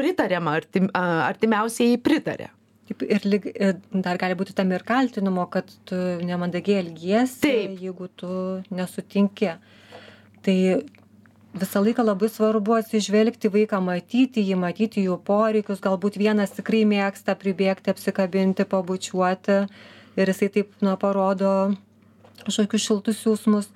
pritariama, 0.00 0.56
artim, 0.60 0.88
a, 0.96 1.04
artimiausiai 1.28 2.00
pritarė. 2.02 2.50
Taip, 2.90 3.04
ir 3.06 3.26
lyg, 3.28 3.44
ir 3.54 3.76
dar 4.02 4.18
gali 4.18 4.34
būti 4.38 4.54
tam 4.58 4.72
ir 4.74 4.82
kaltinimo, 4.86 5.44
kad 5.52 5.68
tu 5.86 5.98
nemandagiai 6.26 6.80
elgiesi, 6.82 7.44
Taip. 7.44 7.76
jeigu 7.78 8.08
tu 8.18 8.30
nesutinki. 8.74 9.52
Tai 10.42 10.56
visą 11.54 11.82
laiką 11.84 12.04
labai 12.06 12.28
svarbu 12.30 12.76
atsižvelgti 12.78 13.48
į 13.48 13.52
vaiką, 13.54 13.80
matyti 13.82 14.44
jį, 14.44 14.56
matyti 14.60 15.04
jų 15.06 15.18
poreikius. 15.26 15.82
Galbūt 15.82 16.18
vienas 16.20 16.54
tikrai 16.54 16.84
mėgsta 16.88 17.34
pribėgti, 17.38 17.90
apsikabinti, 17.92 18.66
pabučiuoti 18.70 19.60
ir 20.20 20.32
jisai 20.32 20.50
taip, 20.54 20.74
na, 20.84 20.96
parodo 21.00 21.72
kažkokius 22.44 22.86
šiltus 22.86 23.24
jausmus. 23.26 23.70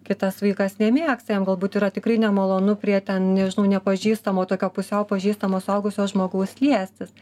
Kitas 0.00 0.40
vaikas 0.42 0.78
nemėgsta, 0.80 1.36
jam 1.36 1.44
galbūt 1.46 1.76
yra 1.78 1.90
tikrai 1.94 2.16
nemalonu 2.18 2.72
prie 2.80 2.96
ten, 3.04 3.34
nežinau, 3.36 3.66
nepažįstamo, 3.70 4.46
tokio 4.48 4.70
pusiau 4.74 5.04
pažįstamo 5.06 5.60
saugusio 5.62 6.06
žmogaus 6.10 6.56
liestis 6.58 7.12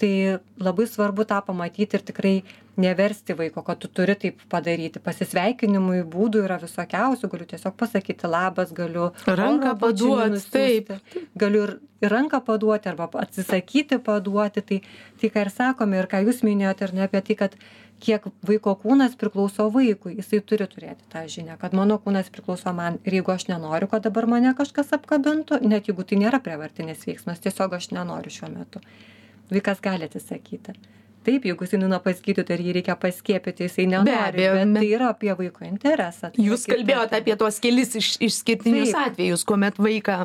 tai 0.00 0.38
labai 0.60 0.86
svarbu 0.88 1.26
tą 1.28 1.40
pamatyti 1.44 1.98
ir 1.98 2.04
tikrai 2.08 2.34
neversti 2.80 3.34
vaiko, 3.36 3.62
kad 3.66 3.78
tu 3.82 3.88
turi 3.88 4.14
taip 4.16 4.40
padaryti. 4.52 5.02
Pasisveikinimui 5.04 6.00
būdų 6.08 6.44
yra 6.46 6.56
visokiausių, 6.62 7.28
galiu 7.32 7.48
tiesiog 7.50 7.76
pasakyti 7.80 8.30
labas, 8.30 8.72
galiu 8.76 9.10
Ranką 9.26 9.74
paduot, 9.80 10.32
nusiųsti, 10.36 11.26
Galiu 11.38 11.66
ir, 11.66 11.74
ir 12.00 12.14
ranką 12.14 12.40
paduoti 12.46 12.88
arba 12.88 13.10
atsisakyti 13.20 14.00
paduoti. 14.06 14.64
Tai, 14.70 14.80
tai 15.20 15.32
ką 15.34 15.44
ir 15.44 15.52
sakome 15.52 16.00
ir 16.00 16.08
ką 16.10 16.24
jūs 16.24 16.42
minėjote, 16.46 16.88
ir 16.88 16.96
ne 16.96 17.06
apie 17.08 17.22
tai, 17.28 17.38
kad 17.44 17.60
kiek 18.00 18.30
vaiko 18.48 18.72
kūnas 18.80 19.16
priklauso 19.20 19.68
vaikui, 19.74 20.14
jisai 20.22 20.40
turi 20.40 20.64
turėti 20.72 21.04
tą 21.12 21.26
žinią, 21.28 21.58
kad 21.60 21.76
mano 21.76 21.98
kūnas 22.00 22.32
priklauso 22.32 22.72
man 22.72 22.96
ir 23.04 23.18
jeigu 23.20 23.34
aš 23.34 23.50
nenoriu, 23.52 23.90
kad 23.92 24.06
dabar 24.08 24.24
mane 24.30 24.54
kažkas 24.56 24.94
apkabintų, 24.96 25.60
net 25.68 25.90
jeigu 25.90 26.06
tai 26.08 26.22
nėra 26.22 26.40
prievartinis 26.40 27.04
veiksmas, 27.04 27.42
tiesiog 27.44 27.76
aš 27.76 27.90
nenoriu 27.92 28.32
šiuo 28.32 28.48
metu 28.54 28.80
vaikas 29.54 29.82
gali 29.84 30.08
atsisakyti. 30.08 30.78
Taip, 31.20 31.44
jeigu 31.44 31.66
jisai 31.66 31.78
nuna 31.82 31.98
paskyti, 32.00 32.40
tai 32.48 32.56
ir 32.56 32.62
jį 32.64 32.72
reikia 32.78 32.94
paskiepyti, 32.96 33.66
jisai 33.66 33.84
nenori. 33.90 34.14
abejo, 34.16 34.52
bet 34.56 34.70
tai 34.78 34.84
yra 34.88 35.08
apie 35.12 35.34
vaiko 35.36 35.66
interesą. 35.66 36.30
Tai 36.32 36.44
Jūs 36.46 36.62
kalbėjote 36.70 37.18
apie 37.18 37.34
tuos 37.42 37.58
kelis 37.60 37.92
iš, 38.00 38.08
išskirtinius 38.24 38.94
Taip. 38.94 39.10
atvejus, 39.10 39.44
kuomet 39.44 39.76
vaiką 39.84 40.16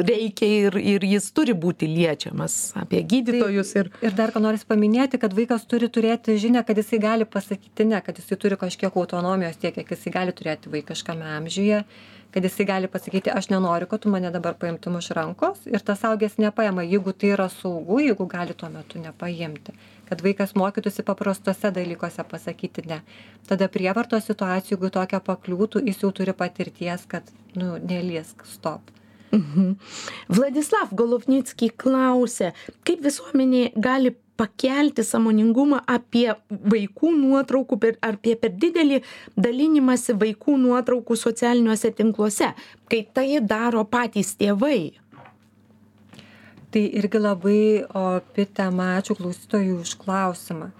reikia 0.00 0.48
ir, 0.70 0.78
ir 0.94 1.04
jis 1.04 1.26
turi 1.36 1.52
būti 1.52 1.90
liečiamas, 1.92 2.56
apie 2.80 3.02
gydytojus 3.10 3.74
ir... 3.82 3.90
Ir 4.00 4.16
dar 4.16 4.32
ką 4.32 4.40
noriu 4.40 4.64
paminėti, 4.70 5.20
kad 5.20 5.36
vaikas 5.36 5.68
turi 5.68 5.90
turėti 5.92 6.38
žinę, 6.40 6.64
kad 6.64 6.80
jisai 6.80 7.02
gali 7.04 7.28
pasakyti 7.28 7.90
ne, 7.92 8.00
kad 8.06 8.16
jisai 8.16 8.40
turi 8.40 8.56
kažkiek 8.64 8.96
autonomijos 8.96 9.60
tiek, 9.60 9.76
kiek 9.76 9.92
jisai 9.92 10.14
gali 10.16 10.36
turėti 10.40 10.72
vaikiškame 10.72 11.36
amžiuje, 11.36 11.82
kad 12.30 12.44
jisai 12.44 12.66
gali 12.66 12.88
pasakyti, 12.88 13.30
aš 13.30 13.48
nenoriu, 13.50 13.88
kad 13.90 14.00
tu 14.00 14.10
mane 14.10 14.30
dabar 14.30 14.54
paimtum 14.54 14.96
už 15.00 15.10
rankos 15.18 15.66
ir 15.66 15.80
tas 15.80 16.04
augęs 16.04 16.38
nepaima, 16.38 16.84
jeigu 16.86 17.12
tai 17.12 17.32
yra 17.36 17.48
saugu, 17.48 18.00
jeigu 18.04 18.26
gali 18.26 18.54
tuo 18.54 18.70
metu 18.70 19.02
nepaimti. 19.02 19.74
Kad 20.08 20.22
vaikas 20.26 20.54
mokytųsi 20.58 21.02
paprastuose 21.06 21.70
dalykuose 21.74 22.24
pasakyti 22.30 22.86
ne. 22.90 23.02
Tada 23.48 23.68
prievartos 23.68 24.26
situacijų, 24.30 24.76
jeigu 24.76 24.90
tokia 24.94 25.20
pakliūtų, 25.26 25.84
jis 25.86 26.02
jau 26.02 26.10
turi 26.14 26.34
patirties, 26.34 27.06
kad, 27.10 27.30
nu, 27.54 27.76
neliesk, 27.78 28.46
stop. 28.46 28.90
Mhm. 29.30 29.76
Vladislav 30.34 30.90
Golovnicki 30.90 31.70
klausė, 31.70 32.50
kaip 32.86 33.04
visuomenė 33.04 33.70
gali 33.78 34.16
pakelti 34.40 35.04
samoningumą 35.04 35.82
apie 35.96 36.30
vaikų 36.48 37.12
nuotraukų 37.18 37.78
per, 37.82 37.98
apie 38.04 38.36
per 38.40 38.54
didelį 38.62 39.02
dalinimąsi 39.36 40.16
vaikų 40.20 40.56
nuotraukų 40.64 41.18
socialiniuose 41.20 41.92
tinkluose, 42.00 42.54
kai 42.88 43.04
tai 43.14 43.28
daro 43.44 43.84
patys 43.84 44.32
tėvai. 44.40 44.96
Tai 46.70 46.82
irgi 47.00 47.18
labai 47.18 47.62
opi 47.98 48.46
tema, 48.54 48.92
ačiū 49.00 49.16
klausytojui 49.18 49.80
už 49.82 49.96
klausimą. 49.98 50.70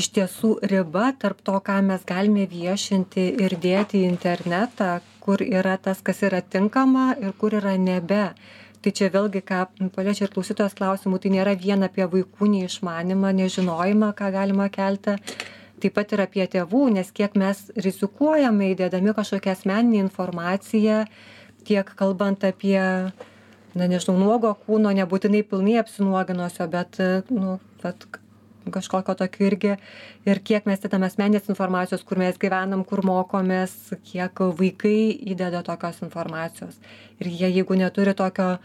Iš 0.00 0.08
tiesų 0.16 0.50
riba 0.70 1.10
tarp 1.22 1.42
to, 1.46 1.54
ką 1.62 1.76
mes 1.86 2.02
galime 2.08 2.46
viešinti 2.50 3.26
ir 3.44 3.54
dėti 3.62 4.00
į 4.00 4.08
internetą, 4.08 4.88
kur 5.22 5.42
yra 5.44 5.76
tas, 5.78 6.00
kas 6.02 6.22
yra 6.26 6.40
tinkama 6.42 7.12
ir 7.20 7.36
kur 7.38 7.54
yra 7.60 7.76
nebe. 7.78 8.30
Tai 8.80 8.92
čia 8.96 9.10
vėlgi, 9.12 9.42
ką 9.44 9.64
paliečia 9.92 10.24
ir 10.24 10.30
klausytojos 10.32 10.76
klausimų, 10.78 11.18
tai 11.20 11.32
nėra 11.34 11.52
vien 11.60 11.84
apie 11.84 12.06
vaikų 12.08 12.48
neišmanimą, 12.54 13.32
nežinojimą, 13.42 14.14
ką 14.16 14.30
galima 14.32 14.70
kelti, 14.72 15.18
taip 15.82 15.96
pat 15.98 16.14
ir 16.16 16.22
apie 16.24 16.46
tėvų, 16.54 16.86
nes 16.94 17.10
kiek 17.12 17.36
mes 17.40 17.66
rizikuojame 17.76 18.70
įdėdami 18.72 19.12
kažkokią 19.18 19.52
asmeninę 19.52 20.00
informaciją, 20.06 21.02
tiek 21.68 21.92
kalbant 21.96 22.46
apie 22.48 22.80
na 23.74 23.86
nežinau 23.90 24.16
nuogo 24.18 24.54
kūno 24.64 24.92
nebūtinai 24.96 25.44
pilnai 25.46 25.76
apsinuoginusio 25.82 26.66
bet 26.70 26.98
nu 27.30 27.58
vat 27.82 28.06
kažkokio 28.74 29.14
tokio 29.18 29.46
irgi 29.48 29.76
ir 30.28 30.42
kiek 30.44 30.66
mes 30.68 30.80
įdedam 30.80 31.06
asmeninės 31.06 31.50
informacijos 31.52 32.04
kur 32.06 32.20
mes 32.22 32.38
gyvenam 32.40 32.84
kur 32.88 33.04
mokomės 33.06 33.94
kiek 34.06 34.44
vaikai 34.60 34.98
įdeda 35.34 35.64
tokios 35.66 36.02
informacijos. 36.06 36.78
Ir 37.20 37.32
jie 37.32 37.50
jeigu 37.60 37.78
neturi 37.78 38.14
tokio 38.16 38.56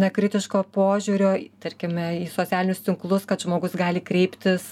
na 0.00 0.10
kritiško 0.10 0.64
požiūrio 0.74 1.34
tarkime 1.62 2.08
į 2.24 2.24
socialinius 2.32 2.82
tinklus 2.82 3.26
kad 3.30 3.42
žmogus 3.44 3.76
gali 3.78 4.02
kreiptis 4.02 4.66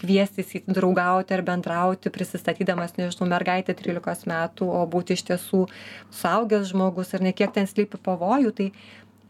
kviestis 0.00 0.54
į 0.56 0.62
draugauti 0.68 1.36
ar 1.36 1.42
bendrauti 1.44 2.12
prisistatydamas 2.12 2.96
nežinau 2.96 3.28
mergaitė 3.32 3.76
trylikos 3.76 4.24
metų 4.28 4.68
o 4.78 4.82
būti 4.92 5.16
iš 5.16 5.26
tiesų 5.30 5.66
suaugęs 6.20 6.72
žmogus 6.72 7.12
ir 7.16 7.24
ne 7.28 7.34
kiek 7.36 7.52
ten 7.52 7.68
slypi 7.68 8.00
pavojų 8.08 8.54
tai 8.56 8.70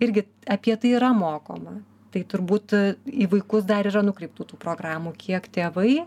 irgi 0.03 0.27
apie 0.47 0.77
tai 0.79 0.95
yra 0.99 1.13
mokoma 1.17 1.81
tai 2.17 2.25
turbūt 2.25 2.73
į 3.05 3.29
vaikus 3.29 3.69
dar 3.69 3.85
yra 3.85 4.01
nukreiptų 4.07 4.49
tų 4.49 4.59
programų 4.63 5.13
kiek 5.21 5.45
tėvai 5.53 6.07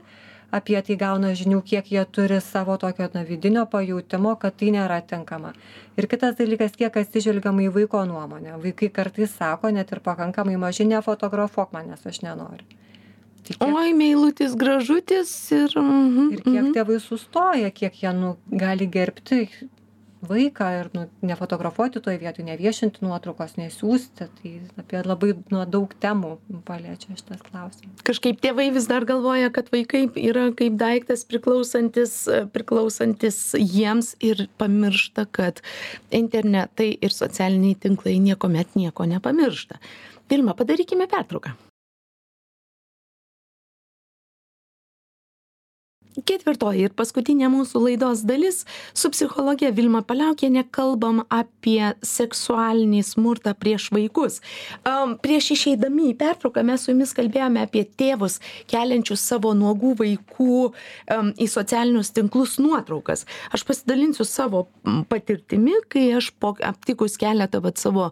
apie 0.49 0.79
tai 0.81 0.97
gauna 0.97 1.35
žinių 1.37 1.61
kiek 1.65 1.91
jie 1.93 2.01
turi 2.09 2.39
savo 2.41 2.77
tokio 2.81 3.05
na 3.13 3.21
vidinio 3.27 3.67
pajautimo 3.69 4.33
kad 4.41 4.57
tai 4.57 4.71
nėra 4.73 4.99
tinkama. 5.05 5.53
Ir 5.97 6.09
kitas 6.09 6.39
dalykas 6.39 6.73
kiek 6.79 6.97
atsižvelgiama 7.03 7.67
į 7.67 7.73
vaiko 7.77 8.01
nuomonę. 8.09 8.57
Vaikai 8.63 8.89
kartais 8.89 9.35
sako 9.37 9.69
net 9.75 9.93
ir 9.93 10.01
pakankamai 10.01 10.57
maži 10.57 10.87
nefotografuok 10.89 11.75
manęs 11.75 12.05
aš 12.09 12.23
nenoriu. 12.25 12.65
Tai 13.45 13.55
kiek- 13.55 13.75
Oi, 13.77 13.93
meilutis, 13.93 14.55
gražutis 14.57 15.29
ir... 15.53 15.69
mhm, 15.77 16.31
ir 16.33 16.41
kiek 16.41 16.63
mhm. 16.63 16.73
tėvai 16.77 16.97
sustoja 17.03 17.69
kiek 17.69 18.01
jie 18.01 18.13
nu 18.13 18.37
gali 18.49 18.89
gerbti 18.89 19.45
vaiką 20.21 20.67
ir 20.79 20.89
nu 20.93 21.05
nefotografuoti 21.23 22.01
toj 22.03 22.17
vietoj 22.21 22.45
neviešinti 22.47 23.03
nuotraukos 23.05 23.55
nesiųsti 23.59 24.27
tai 24.39 24.53
apie 24.81 25.03
labai 25.05 25.31
nu 25.53 25.63
daug 25.69 25.93
temų 26.03 26.35
paliečia 26.67 27.15
šitas 27.15 27.43
klausimas 27.45 28.03
Kažkaip 28.07 28.41
tėvai 28.43 28.69
vis 28.75 28.89
dar 28.89 29.05
galvoja, 29.07 29.51
kad 29.53 29.71
vaikai 29.73 30.05
yra 30.19 30.49
kaip 30.57 30.75
daiktas 30.79 31.25
priklausantis, 31.29 32.21
priklausantis 32.55 33.39
jiems 33.59 34.15
ir 34.23 34.47
pamiršta, 34.59 35.27
kad 35.31 35.63
internetai 36.11 36.91
ir 36.99 37.15
socialiniai 37.15 37.77
tinklai 37.79 38.17
niekuomet 38.23 38.75
nieko 38.79 39.07
nepamiršta. 39.09 39.79
Vilma, 40.29 40.53
padarykime 40.57 41.09
pertrauką. 41.09 41.55
Ketvirtoji 46.25 46.87
ir 46.87 46.95
paskutinė 46.97 47.49
mūsų 47.53 47.81
laidos 47.85 48.23
dalis. 48.27 48.63
Su 48.93 49.11
psichologe 49.13 49.71
vilma 49.75 50.01
paliaukiene 50.05 50.65
kalbam 50.75 51.23
apie 51.29 51.93
seksualinį 52.05 53.01
smurtą 53.05 53.53
prieš 53.57 53.89
vaikus. 53.95 54.39
Am 54.87 55.15
prieš 55.21 55.51
išeidami 55.57 56.11
į 56.11 56.17
pertrauką 56.19 56.63
mes 56.67 56.85
su 56.85 56.93
jumis 56.93 57.13
kalbėjome 57.17 57.63
apie 57.65 57.85
tėvus 57.85 58.39
keliančius 58.69 59.23
savo 59.31 59.53
nuogų 59.57 59.95
vaikų 60.03 60.59
am 61.15 61.33
į 61.39 61.49
socialinius 61.51 62.13
tinklus 62.15 62.57
nuotraukas. 62.61 63.25
Aš 63.55 63.65
pasidalinsiu 63.67 64.25
savo 64.27 64.65
patirtimi 65.09 65.77
kai 65.89 66.05
aš 66.17 66.31
po 66.39 66.53
aptikus 66.65 67.17
keletą 67.19 67.61
vat 67.63 67.79
savo 67.81 68.09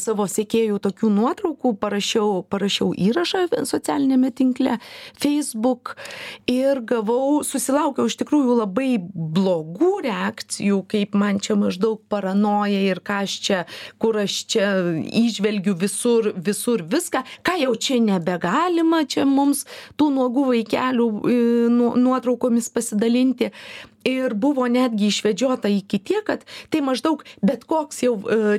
savo 0.00 0.26
sekėjų 0.30 0.80
tokių 0.82 1.10
nuotraukų 1.14 1.74
parašiau 1.80 2.42
parašiau 2.50 2.92
įrašą 2.94 3.46
socialiniame 3.68 4.30
tinkle 4.34 4.78
facebook 5.20 5.96
ir 6.50 6.80
gavau 6.86 7.42
susilaukiau 7.50 8.08
iš 8.10 8.16
tikrųjų 8.20 8.56
labai 8.62 8.90
blogų 9.00 9.90
reakcijų 10.06 10.80
kaip 10.90 11.16
man 11.18 11.40
čia 11.42 11.56
maždaug 11.60 12.00
paranoja 12.12 12.80
ir 12.86 13.02
ką 13.04 13.20
aš 13.26 13.36
čia 13.46 13.60
kur 14.02 14.18
aš 14.22 14.36
čia 14.54 14.68
įžvelgiu 15.22 15.74
visur 15.80 16.30
visur 16.36 16.84
viską 16.94 17.24
ką 17.46 17.56
jau 17.64 17.74
čia 17.76 18.00
nebegalima 18.04 19.02
čia 19.10 19.26
mums 19.28 19.66
tų 20.00 20.10
nuogų 20.16 20.46
vaikelių 20.52 21.08
nu 21.74 21.92
nuotraukomis 22.00 22.70
pasidalinti 22.74 23.50
ir 24.04 24.34
buvo 24.34 24.66
netgi 24.68 25.06
išvedžiota 25.10 25.68
iki 25.68 25.98
tiek 25.98 26.24
kad 26.24 26.44
tai 26.70 26.80
maždaug 26.84 27.24
bet 27.44 27.64
koks 27.68 28.02
jau 28.04 28.14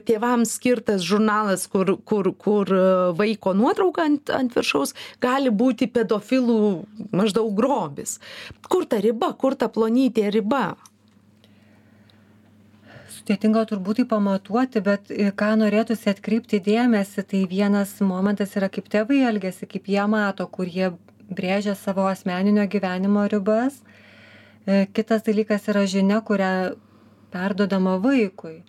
tėvams 0.05 0.53
skirtas 0.57 1.01
žurnalas 1.05 1.65
kur 1.71 1.95
kur 2.05 2.31
kur 2.37 2.69
vaiko 3.17 3.55
nuotrauka 3.57 4.05
ant 4.05 4.29
ant 4.29 4.53
viršaus 4.55 4.93
gali 5.21 5.49
būti 5.49 5.89
pedofilų 5.89 6.61
maždaug 7.11 7.53
grobis. 7.57 8.19
Kur 8.69 8.85
ta 8.85 9.01
riba 9.01 9.33
kur 9.33 9.55
ta 9.55 9.69
plonytė 9.69 10.29
riba? 10.31 10.75
Sudėtinga 13.11 13.65
turbūt 13.69 14.01
tai 14.01 14.05
pamatuoti 14.13 14.81
bet 14.85 15.09
ką 15.37 15.51
norėtųsi 15.61 16.09
atkreipti 16.09 16.61
dėmesį 16.65 17.25
tai 17.33 17.41
vienas 17.49 17.97
momentas 18.01 18.55
yra 18.57 18.69
kaip 18.69 18.89
tėvai 18.89 19.23
elgiasi 19.29 19.69
kaip 19.69 19.89
jie 19.89 20.05
mato 20.09 20.47
kur 20.47 20.69
jie 20.69 20.93
brėžia 21.31 21.75
savo 21.77 22.07
asmeninio 22.09 22.65
gyvenimo 22.69 23.27
ribas. 23.31 23.81
e, 23.81 24.10
kitas 24.65 25.23
dalykas 25.25 25.67
yra 25.71 25.85
žinia 25.89 26.21
kurią 26.21 26.75
perduodama 27.31 27.97
vaikui. 28.03 28.61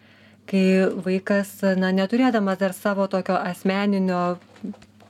Kai 0.48 0.64
vaikas 1.04 1.60
na 1.78 1.92
neturėdamas 1.94 2.58
dar 2.58 2.72
savo 2.74 3.06
tokio 3.06 3.36
asmeninio 3.36 4.22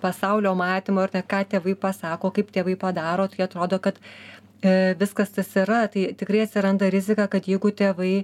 pasaulio 0.02 0.54
matymo 0.58 1.06
ir 1.06 1.14
ne 1.14 1.22
ką 1.22 1.44
tėvai 1.54 1.74
pasako 1.86 2.32
kaip 2.36 2.50
tėvai 2.52 2.76
padaro 2.76 3.28
tai 3.32 3.44
atrodo 3.46 3.78
kad 3.78 3.98
e, 4.02 4.94
viskas 5.00 5.32
tas 5.36 5.54
yra. 5.56 5.86
Tai 5.92 6.12
tikrai 6.18 6.44
atsiranda 6.46 6.90
rizika 6.90 7.28
kad 7.30 7.48
jeigu 7.48 7.72
tėvai 7.80 8.14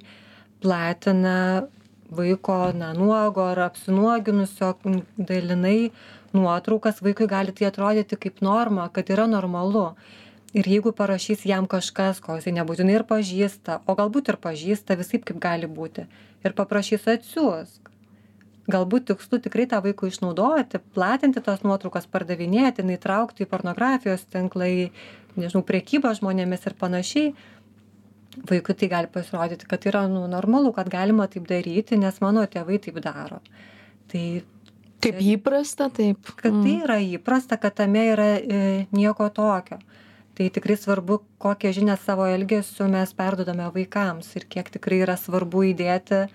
platina 0.60 1.66
vaiko 2.10 2.58
na 2.74 2.92
nuogo 2.96 3.44
ar 3.52 3.60
apsinuoginusio 3.68 4.74
dalinai 5.30 5.90
nuotraukas 6.32 7.02
vaikui 7.04 7.28
gali 7.28 7.52
tai 7.52 7.68
atrodyti 7.68 8.16
kaip 8.16 8.42
norma 8.42 8.88
kad 8.92 9.10
yra 9.14 9.26
normalu 9.26 9.90
ir 10.52 10.68
jeigu 10.68 10.92
parašys 10.92 11.44
jam 11.46 11.66
kažkas 11.68 12.22
ko 12.24 12.38
jisai 12.38 12.54
nebūtinai 12.56 12.96
ir 12.96 13.04
pažįsta 13.08 13.82
o 13.86 13.96
galbūt 13.98 14.32
ir 14.32 14.38
pažįsta 14.40 14.96
visaip 15.00 15.26
kaip 15.28 15.40
gali 15.42 15.68
būti 15.68 16.06
ir 16.44 16.56
paprašys 16.56 17.08
atsiųsk. 17.10 17.92
Galbūt 18.68 19.06
tikslu 19.08 19.38
tikrai 19.40 19.64
tą 19.68 19.80
vaikui 19.84 20.10
išnaudoti 20.12 20.80
platinti 20.92 21.40
tas 21.44 21.62
nuotraukas 21.64 22.08
pardavinėti 22.12 22.84
na 22.84 22.98
įtraukti 22.98 23.46
į 23.46 23.48
pornografijos 23.48 24.26
tinklą 24.28 24.68
į 24.68 24.82
nežinau 25.40 25.64
prekybą 25.64 26.12
žmonėmis 26.18 26.68
ir 26.68 26.76
panašiai. 26.80 27.30
Vaikui 28.48 28.76
tai 28.76 28.90
gali 28.92 29.08
pasirodyti 29.10 29.66
kad 29.68 29.88
yra 29.88 30.04
nu 30.12 30.26
normalu 30.30 30.74
kad 30.76 30.90
galima 30.92 31.26
taip 31.32 31.48
daryti 31.48 31.96
nes 31.96 32.20
mano 32.24 32.44
tėvai 32.44 32.76
taip 32.84 33.00
daro. 33.04 33.40
Tai 34.12 34.24
kaip 35.00 35.22
įprasta 35.24 35.88
taip. 35.94 36.28
Kad 36.36 36.52
tai 36.52 36.74
mm. 36.74 36.84
yra 36.84 36.98
įprasta 37.16 37.56
kad 37.60 37.76
tame 37.80 38.04
yra 38.12 38.34
e, 38.36 38.60
nieko 38.92 39.30
tokio 39.32 39.80
tai 40.38 40.48
tikrai 40.54 40.78
svarbu 40.78 41.20
kokią 41.42 41.74
žinią 41.80 41.98
savo 42.04 42.28
elgesiu 42.30 42.86
mes 42.92 43.14
perduodame 43.18 43.66
vaikams 43.74 44.30
ir 44.38 44.46
kiek 44.54 44.70
tikrai 44.76 45.02
yra 45.06 45.18
svarbu 45.18 45.66
įdėti 45.72 46.28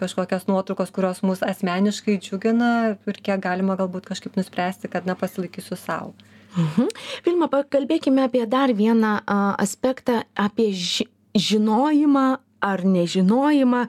kažkokias 0.00 0.46
nuotraukos 0.48 0.94
kurios 0.94 1.20
mus 1.26 1.44
asmeniškai 1.44 2.16
džiugina 2.22 2.72
ir 2.94 3.20
kiek 3.20 3.44
galima 3.44 3.76
galbūt 3.78 4.08
kažkaip 4.08 4.38
nuspręsti 4.38 4.90
kad 4.90 5.06
na 5.06 5.18
pasilaikysiu 5.18 5.76
sau 5.76 6.14
Mhm. 6.56 6.88
Vilma, 7.26 7.48
pakalbėkime 7.52 8.24
apie 8.26 8.44
dar 8.48 8.72
vieną 8.74 9.18
a, 9.20 9.38
aspektą, 9.60 10.22
apie 10.34 10.70
ži 10.72 11.08
žinojimą 11.38 12.26
ar 12.64 12.82
nežinojimą. 12.82 13.84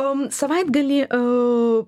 Um, 0.00 0.22
savaitgalį 0.32 1.00
uh, 1.12 1.82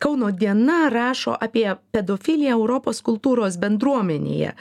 Kauno 0.00 0.30
diena 0.30 0.88
rašo 0.92 1.34
apie 1.40 1.64
pedofiliją 1.94 2.56
Europos 2.58 3.00
kultūros 3.06 3.56
bendruomenėje, 3.62 4.52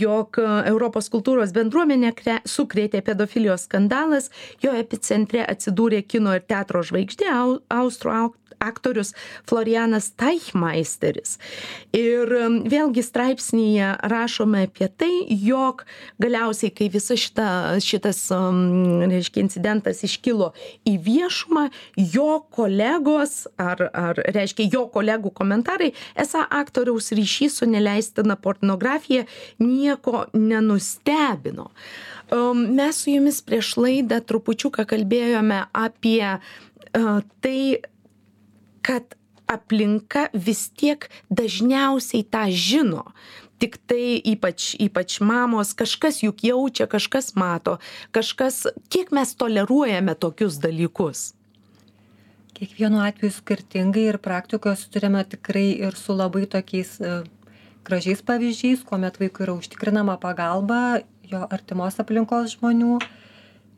jog 0.00 0.40
Europos 0.42 1.10
kultūros 1.12 1.54
bendruomenė 1.54 2.12
sukrėtė 2.50 3.04
pedofilijos 3.06 3.68
skandalas, 3.68 4.30
jo 4.62 4.74
epicentre 4.74 5.44
atsidūrė 5.46 6.02
kino 6.02 6.34
ir 6.34 6.42
teatro 6.50 6.82
žvaigždė, 6.82 7.30
austrų 7.70 8.16
aktorius 8.60 9.14
Florianas 9.48 10.10
Teichmeisteris. 10.20 11.38
Ir 11.96 12.30
vėlgi 12.70 13.02
straipsnėje 13.04 13.94
rašome 14.12 14.66
apie 14.68 14.90
tai, 15.00 15.10
jog 15.32 15.84
galiausiai, 16.22 16.72
kai 16.74 16.90
visa 16.92 17.16
šita, 17.18 17.48
šitas, 17.84 18.22
reiškia, 18.30 19.44
incidentas 19.46 20.04
iškilo 20.06 20.52
į 20.88 20.96
viešumą, 21.06 21.66
jo 21.96 22.42
kolegos, 22.52 23.46
ar, 23.60 23.86
ar 23.94 24.20
reiškia, 24.36 24.68
jo 24.72 24.86
kolegų 24.92 25.32
komentarai, 25.36 25.92
esą 26.20 26.44
aktoriaus 26.60 27.10
ryšys 27.16 27.60
su 27.60 27.68
neleistina 27.70 28.36
pornografija 28.36 29.26
nieko 29.58 30.26
nenustebino. 30.36 31.70
Mes 32.30 33.00
su 33.02 33.10
jumis 33.10 33.40
prieš 33.42 33.72
laidą 33.80 34.20
trupučiuką 34.22 34.84
kalbėjome 34.86 35.64
apie 35.74 36.22
uh, 36.36 36.40
tai, 37.40 37.80
kad 38.90 39.14
aplinka 39.50 40.26
vis 40.34 40.68
tiek 40.74 41.06
dažniausiai 41.30 42.26
tą 42.26 42.46
žino. 42.50 43.04
Tiktai 43.60 44.16
ypač 44.32 44.72
ypač 44.80 45.18
mamos 45.20 45.74
kažkas 45.76 46.22
juk 46.24 46.42
jaučia 46.46 46.86
kažkas 46.88 47.34
mato 47.36 47.76
kažkas 48.10 48.64
kiek 48.88 49.12
mes 49.12 49.34
toleruojame 49.36 50.14
tokius 50.16 50.56
dalykus? 50.62 51.34
Kiekvienu 52.56 53.02
atveju 53.04 53.36
skirtingai 53.36 54.06
ir 54.14 54.18
praktikoje 54.18 54.80
susiduriame 54.80 55.22
tikrai 55.34 55.68
ir 55.76 55.96
su 55.96 56.16
labai 56.16 56.46
tokiais 56.48 56.96
e, 57.00 57.12
gražiais 57.84 58.24
pavyzdžiais 58.24 58.82
kuomet 58.88 59.20
vaikui 59.20 59.46
yra 59.46 59.58
užtikrinama 59.60 60.16
pagalba 60.24 60.80
jo 61.30 61.44
artimos 61.52 62.00
aplinkos 62.02 62.56
žmonių 62.56 62.98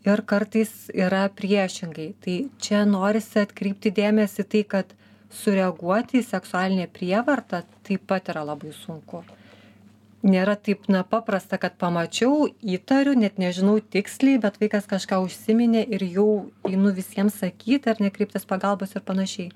ir 0.07 0.23
kartais 0.27 0.73
yra 0.95 1.27
priešingai. 1.31 2.09
Tai 2.23 2.37
čia 2.63 2.87
norisi 2.89 3.43
atkreipti 3.43 3.93
dėmesį 3.95 4.47
tai 4.51 4.63
kad 4.75 4.95
sureaguoti 5.33 6.21
į 6.21 6.27
seksualinę 6.27 6.89
prievartą 6.93 7.63
taip 7.87 8.05
pat 8.11 8.29
yra 8.33 8.45
labai 8.47 8.73
sunku. 8.77 9.23
Nėra 10.23 10.55
taip 10.55 10.85
na 10.93 11.01
paprasta 11.03 11.59
kad 11.59 11.75
pamačiau 11.83 12.47
įtariu 12.63 13.17
net 13.19 13.41
nežinau 13.43 13.81
tiksliai 13.83 14.39
bet 14.43 14.61
vaikas 14.63 14.87
kažką 14.91 15.19
užsiminė 15.25 15.83
ir 15.97 16.05
jau 16.07 16.29
einu 16.69 16.93
visiems 16.95 17.41
sakyti 17.43 17.91
ar 17.91 17.99
ne 17.99 18.13
kreiptis 18.15 18.47
pagalbos 18.47 18.95
ir 18.95 19.03
panašiai. 19.03 19.51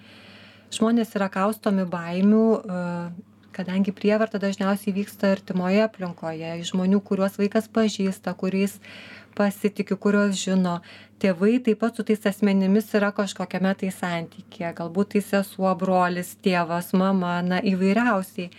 Žmonės 0.75 1.15
yra 1.15 1.29
kaustomi 1.31 1.85
baimių 1.87 2.43
e, 2.59 2.81
kadangi 3.55 3.95
prievarta 3.95 4.41
dažniausiai 4.43 4.97
vyksta 4.97 5.31
artimoje 5.37 5.85
aplinkoje 5.87 6.57
iš 6.61 6.73
žmonių 6.75 6.99
kuriuos 7.07 7.39
vaikas 7.39 7.71
pažįsta 7.73 8.35
kuriais 8.41 8.81
pasitiki 9.37 9.99
kuriuos 10.01 10.38
žino. 10.40 10.79
Tėvai 11.22 11.59
taip 11.64 11.81
pat 11.81 11.96
su 11.96 12.05
tais 12.09 12.27
asmenimis 12.29 12.90
yra 12.99 13.12
kažkokiame 13.16 13.75
tai 13.81 13.92
santykyje. 13.94 14.72
Galbūt 14.81 15.14
tai 15.14 15.22
sesuo 15.29 15.75
brolis 15.81 16.35
tėvas 16.44 16.92
mama 16.96 17.38
na 17.44 17.61
įvairiausiai. 17.61 18.51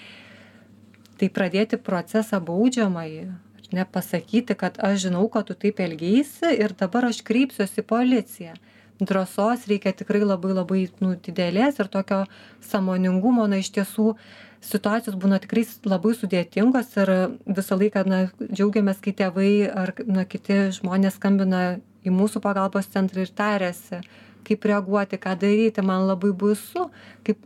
Tai 1.18 1.34
pradėti 1.34 1.82
procesą 1.82 2.40
baudžiamąjį 2.46 3.28
ar 3.68 3.74
ne 3.74 3.86
pasakyti 3.86 4.56
kad 4.56 4.78
aš 4.80 5.02
žinau 5.02 5.28
kad 5.30 5.46
tu 5.48 5.54
taip 5.54 5.80
elgeisi 5.80 6.54
ir 6.64 6.74
dabar 6.74 7.06
aš 7.06 7.22
kreipsiuosi 7.22 7.82
į 7.82 7.88
policiją. 7.88 8.54
Drąsos 9.00 9.68
reikia 9.70 9.94
tikrai 9.94 10.24
labai 10.26 10.54
labai 10.54 10.88
nu 11.00 11.16
didelės 11.16 11.80
ir 11.80 11.88
tokio 11.88 12.24
sąmoningumo 12.66 13.48
na 13.48 13.60
iš 13.62 13.70
tiesų 13.76 14.16
situacijos 14.64 15.18
būna 15.20 15.40
tikrai 15.42 15.66
labai 15.86 16.14
sudėtingos 16.18 16.96
ir 16.98 17.12
visą 17.46 17.78
laiką 17.78 18.04
na 18.08 18.22
džiaugiamės 18.42 19.02
kai 19.04 19.14
tėvai 19.18 19.52
ar 19.70 19.94
na 20.06 20.26
kiti 20.26 20.68
žmonės 20.80 21.18
skambina 21.20 21.80
į 22.08 22.14
mūsų 22.14 22.42
pagalbos 22.44 22.90
centrą 22.94 23.26
ir 23.26 23.34
tariasi 23.36 24.02
kaip 24.48 24.66
reaguoti 24.66 25.20
ką 25.20 25.36
daryti. 25.40 25.84
Man 25.84 26.08
labai 26.08 26.32
baisu 26.32 26.88
kaip 27.28 27.42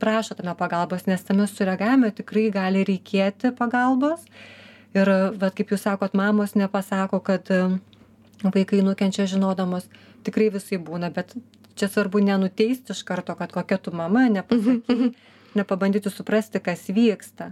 prašo 0.00 0.36
tame 0.36 0.54
pagalbos 0.58 1.06
nes 1.06 1.24
tame 1.24 1.46
sureagavime 1.50 2.12
tikrai 2.16 2.48
gali 2.50 2.84
reikėti 2.88 3.52
pagalbos. 3.56 4.24
Ir 4.96 5.10
vat 5.36 5.54
kaip 5.56 5.72
jūs 5.72 5.84
sakot 5.84 6.16
mamos 6.16 6.56
nepasako 6.56 7.20
kad 7.20 7.50
vaikai 8.42 8.82
nukenčia 8.84 9.28
žinodamos. 9.28 9.88
Tikrai 10.26 10.50
visaip 10.50 10.82
būna 10.88 11.12
bet 11.14 11.36
čia 11.76 11.88
svarbu 11.92 12.24
nenuteisti 12.24 12.92
iš 12.96 13.04
karto 13.06 13.36
kad 13.36 13.52
kokia 13.52 13.78
tu 13.78 13.92
mama 13.94 14.26
nepasakei 14.38 15.14
nepabandyti 15.58 16.12
suprasti 16.12 16.60
kas 16.60 16.86
vyksta. 16.92 17.50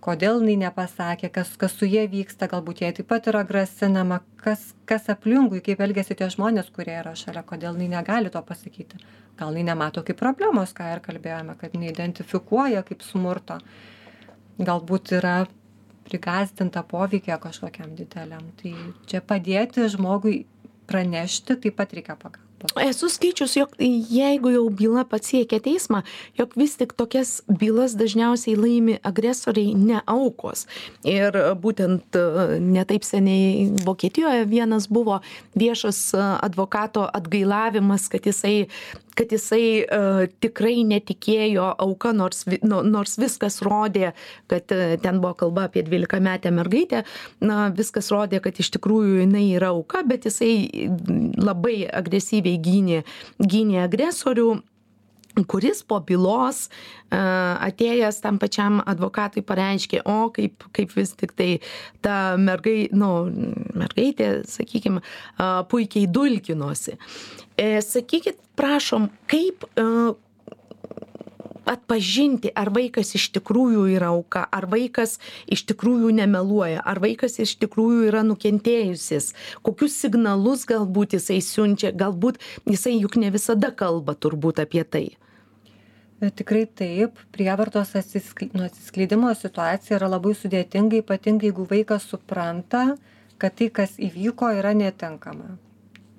Kodėl 0.00 0.38
jinai 0.40 0.56
nepasakė 0.62 1.28
kas 1.34 1.52
kas 1.60 1.74
su 1.76 1.84
ja 1.88 2.06
vyksta 2.08 2.48
galbūt 2.48 2.80
jai 2.84 2.92
taip 2.96 3.08
pat 3.10 3.26
yra 3.28 3.42
grasinama 3.44 4.22
kas 4.40 4.70
kas 4.88 5.10
aplinkui 5.12 5.60
kaip 5.64 5.82
elgiasi 5.84 6.16
tie 6.16 6.30
žmonės 6.32 6.70
kurie 6.72 6.94
yra 7.02 7.12
šalia 7.12 7.42
kodėl 7.44 7.76
jinai 7.76 7.98
negali 7.98 8.32
to 8.32 8.40
pasakyti. 8.40 9.00
Gal 9.36 9.52
jinai 9.52 9.74
nemato 9.74 10.04
kaip 10.06 10.16
problemos 10.20 10.72
ką 10.76 10.88
ir 10.94 11.04
kalbėjome 11.04 11.56
kad 11.60 11.76
neidentifikuoja 11.76 12.84
kaip 12.88 13.04
smurto. 13.04 13.60
Galbūt 14.60 15.16
yra 15.20 15.36
prigąsdinta 16.08 16.82
poveikio 16.88 17.36
kažkokiam 17.40 17.92
dideliam. 17.96 18.52
Tai 18.56 18.74
čia 19.06 19.20
padėti 19.20 19.84
žmogui 19.92 20.46
pranešti 20.88 21.60
taip 21.60 21.76
pat 21.76 21.92
reikia 21.96 22.16
pagalbos 22.16 22.49
Esu 22.76 23.08
skaičius, 23.08 23.56
jog 23.56 23.72
jeigu 24.10 24.50
jau 24.52 24.68
byla 24.70 25.04
pasiekia 25.08 25.60
teismą, 25.64 26.02
jog 26.38 26.52
vis 26.60 26.76
tik 26.76 26.92
tokias 26.92 27.40
bylas 27.48 27.94
dažniausiai 27.96 28.56
laimi 28.56 28.98
agresoriai, 29.02 29.72
ne 29.74 30.02
aukos. 30.06 30.66
Ir 31.08 31.36
būtent 31.62 32.18
e, 32.20 32.60
netaip 32.60 33.06
seniai 33.08 33.70
Vokietijoje 33.86 34.44
vienas 34.50 34.90
buvo 34.92 35.22
viešas 35.56 36.02
e, 36.12 36.26
advokato 36.44 37.06
atgailavimas, 37.08 38.10
kad 38.12 38.28
jisai 38.28 38.68
kad 39.18 39.32
jisai 39.34 39.82
uh, 39.84 40.24
tikrai 40.42 40.82
netikėjo 40.88 41.66
auka, 41.82 42.12
nors, 42.16 42.44
nu, 42.62 42.80
nors 42.86 43.16
viskas 43.20 43.60
rodė, 43.66 44.12
kad 44.50 44.72
uh, 44.74 44.96
ten 45.02 45.20
buvo 45.22 45.34
kalba 45.44 45.68
apie 45.68 45.84
12 45.86 46.22
metę 46.24 46.52
mergaitę, 46.54 47.04
na, 47.44 47.68
viskas 47.74 48.10
rodė, 48.14 48.42
kad 48.44 48.60
iš 48.60 48.72
tikrųjų 48.76 49.24
jinai 49.24 49.46
yra 49.56 49.72
auka, 49.74 50.04
bet 50.06 50.28
jisai 50.28 50.88
labai 51.40 51.82
agresyviai 51.86 52.60
gynė, 52.62 53.04
gynė 53.40 53.84
agresorių 53.86 54.50
kuris 55.50 55.82
po 55.86 56.00
bylos 56.04 56.66
uh, 56.68 57.60
atėjęs 57.62 58.20
tam 58.24 58.40
pačiam 58.42 58.80
advokatui 58.82 59.44
pareiškė, 59.46 60.02
o 60.08 60.30
kaip, 60.34 60.66
kaip 60.76 60.94
vis 60.96 61.14
tik 61.18 61.36
tai 61.38 61.50
ta 62.04 62.36
mergai, 62.40 62.88
nu, 62.92 63.12
mergaitė, 63.78 64.32
sakykime, 64.50 65.02
uh, 65.02 65.62
puikiai 65.70 66.10
dulkinosi. 66.10 66.98
E, 67.60 67.80
sakykit, 67.84 68.38
prašom, 68.56 69.08
kaip 69.30 69.66
e, 69.76 69.84
atpažinti, 71.68 72.50
ar 72.56 72.70
vaikas 72.74 73.14
iš 73.18 73.28
tikrųjų 73.36 73.86
yra 73.96 74.10
auka, 74.14 74.44
ar 74.50 74.66
vaikas 74.70 75.18
iš 75.50 75.64
tikrųjų 75.70 76.12
nemeluoja, 76.16 76.82
ar 76.84 77.00
vaikas 77.02 77.38
iš 77.42 77.56
tikrųjų 77.62 78.08
yra 78.10 78.22
nukentėjusis, 78.26 79.32
kokius 79.66 79.96
signalus 80.02 80.66
galbūt 80.68 81.16
jisai 81.18 81.40
siunčia, 81.44 81.92
galbūt 81.92 82.40
jisai 82.68 82.96
juk 82.98 83.16
ne 83.20 83.32
visada 83.34 83.72
kalba 83.72 84.14
turbūt 84.14 84.62
apie 84.64 84.84
tai. 84.84 85.06
Tikrai 86.20 86.66
taip, 86.76 87.16
prievartos 87.32 87.94
nu, 88.52 88.66
atsiskleidimo 88.66 89.32
situacija 89.32 89.96
yra 89.96 90.10
labai 90.12 90.34
sudėtinga, 90.36 91.00
ypatingai 91.00 91.48
jeigu 91.48 91.64
vaikas 91.70 92.04
supranta, 92.10 92.98
kad 93.40 93.56
tai, 93.56 93.70
kas 93.72 93.96
įvyko, 93.96 94.52
yra 94.60 94.74
netinkama 94.76 95.56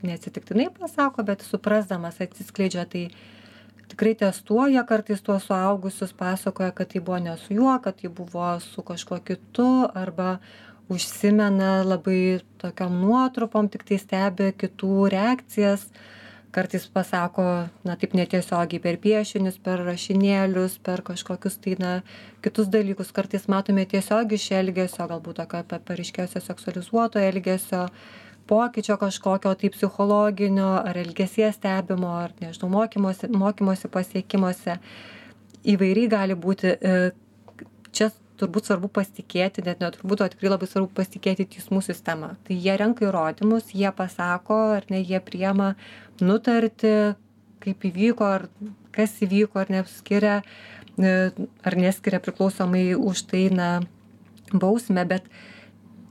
neatsitiktinai 0.04 0.70
pasako, 0.80 1.24
bet 1.24 1.44
suprasdamas 1.46 2.22
atsiskleidžia, 2.24 2.86
tai 2.89 3.04
tikrai 3.92 4.16
testuoja 4.16 4.84
kartais 4.88 5.22
tuos 5.22 5.46
suaugusius, 5.50 6.14
pasakoja, 6.18 6.72
kad 6.76 6.89
tai 6.92 7.02
buvo 7.04 7.20
ne 7.20 7.36
su 7.38 7.54
juo, 7.58 7.74
kad 7.84 8.00
tai 8.00 8.10
buvo 8.10 8.48
su 8.64 8.84
kažkuo 8.84 9.20
kitu, 9.26 9.68
arba 9.94 10.38
užsimena 10.92 11.84
labai 11.88 12.42
tokiam 12.62 12.96
nuotrupom, 13.02 13.70
tik 13.72 13.86
tai 13.88 14.00
stebi 14.02 14.52
kitų 14.64 15.12
reakcijas. 15.14 15.86
Kartais 16.52 16.84
pasako, 16.92 17.44
na 17.88 17.94
taip 17.96 18.12
netiesiogiai 18.12 18.82
per 18.84 18.98
piešinius, 19.00 19.56
per 19.64 19.86
rašinėlius, 19.88 20.82
per 20.84 21.00
kažkokius 21.08 21.56
tai, 21.64 21.78
na, 21.80 21.92
kitus 22.44 22.68
dalykus. 22.68 23.14
Kartais 23.16 23.48
matome 23.48 23.86
tiesiog 23.88 24.36
iš 24.36 24.50
elgesio, 24.60 25.06
galbūt 25.08 25.39
tokio 25.39 25.80
pareiškėjusio 25.88 26.42
seksualizuoto 26.44 27.24
elgesio, 27.24 27.86
pokyčio 28.48 28.98
kažkokio 28.98 29.54
tai 29.56 29.70
psichologinio 29.70 30.72
ar 30.82 30.98
elgesyje 30.98 31.52
stebimo 31.56 32.12
ar 32.24 32.34
nežinau 32.42 32.70
mokymosi 32.70 33.30
mokymosi 33.32 33.92
pasiekimuose. 33.92 34.78
Įvairiai 35.72 36.10
gali 36.10 36.36
būti 36.36 36.74
e, 36.74 37.12
čia 37.94 38.10
turbūt 38.42 38.68
svarbu 38.68 38.89
pasitikėti 38.89 39.64
net 39.66 39.82
ne 39.84 39.92
turbūt 39.94 40.24
o 40.26 40.30
tikrai 40.34 40.54
labai 40.56 40.70
svarbu 40.70 40.89
pasitikėti 40.98 41.46
teismų 41.56 41.84
sistema. 41.86 42.34
Tai 42.48 42.58
jie 42.58 42.76
renka 42.82 43.06
įrodymus 43.06 43.74
jie 43.78 43.92
pasako 43.96 44.58
ar 44.78 44.88
ne 44.89 45.04
jie 45.04 45.22
priema 45.24 45.76
nutartį 46.22 46.96
kaip 47.62 47.88
įvyko 47.92 48.28
ar 48.39 48.48
kas 48.96 49.14
įvyko 49.22 49.62
ar 49.62 49.72
neskiria 49.78 50.36
e, 50.98 51.14
ar 51.68 51.78
neskiria 51.78 52.22
priklausomai 52.24 52.92
už 52.98 53.26
tai 53.30 53.46
na 53.54 53.70
bausmę 54.52 55.06
bet 55.08 55.30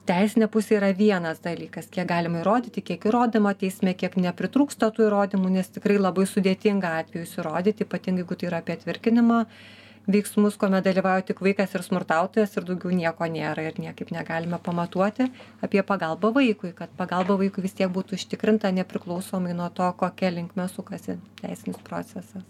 teisinė 0.08 0.48
pusė 0.52 0.76
yra 0.78 0.90
vienas 0.96 1.40
dalykas 1.44 1.90
kiek 1.94 2.08
galima 2.08 2.40
įrodyti 2.42 2.82
kiek 2.84 3.04
įrodymo 3.10 3.52
teisme 3.60 3.94
kiek 3.98 4.16
nepritrūksta 4.24 4.90
tų 4.96 5.08
įrodymų 5.08 5.52
nes 5.58 5.68
tikrai 5.74 5.98
labai 6.00 6.26
sudėtinga 6.30 6.94
atvejus 7.02 7.36
įrodyti 7.40 7.86
ypatingai 7.86 8.24
jeigu 8.24 8.38
tai 8.40 8.50
yra 8.50 8.62
apie 8.64 8.78
tvirkinimo 8.84 9.44
veiksmus 10.08 10.56
kuomet 10.60 10.84
dalyvauja 10.84 11.26
tik 11.30 11.42
vaikas 11.44 11.74
ir 11.74 11.84
smurtautojas 11.84 12.56
ir 12.56 12.66
daugiau 12.68 12.94
nieko 12.94 13.28
nėra 13.30 13.66
ir 13.68 13.80
niekaip 13.82 14.12
negalime 14.14 14.58
pamatuoti 14.62 15.28
apie 15.64 15.82
pagalbą 15.86 16.32
vaikui 16.36 16.72
kad 16.76 16.92
pagalba 16.96 17.36
vaikui 17.40 17.64
vis 17.66 17.76
tiek 17.76 17.90
būtų 17.92 18.16
užtikrinta 18.18 18.72
nepriklausomai 18.74 19.54
nuo 19.56 19.68
to 19.74 19.90
kokia 20.00 20.32
linkme 20.34 20.68
sukasi 20.72 21.18
teisinis 21.40 21.80
procesas. 21.84 22.44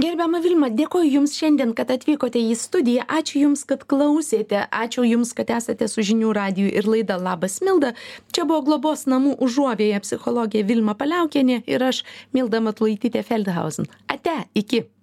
Gerbiama 0.00 0.40
vilma 0.44 0.70
dėkoju 0.72 1.10
jums 1.10 1.34
šiandien 1.38 1.74
kad 1.76 1.90
atvykote 1.92 2.40
į 2.40 2.54
studiją. 2.58 3.06
Ačiū 3.10 3.42
jums 3.44 3.64
kad 3.68 3.84
klausėte. 3.90 4.62
Ačiū 4.70 5.04
jums 5.08 5.34
kad 5.36 5.50
esate 5.56 5.88
su 5.90 6.04
žinių 6.06 6.32
radiju 6.36 6.70
ir 6.70 6.88
laida 6.88 7.18
labas 7.20 7.58
milda. 7.64 7.92
Čia 8.32 8.46
buvo 8.48 8.62
globos 8.68 9.06
namų 9.10 9.36
užuovėja 9.44 10.00
psichologė 10.04 10.64
vilma 10.68 10.96
paliaukienė 10.98 11.62
ir 11.66 11.84
aš 11.90 12.04
milda 12.36 12.62
matulaitytė 12.64 13.24
feldhausen. 13.26 13.90
Ate 14.08 14.36
iki 14.54 14.84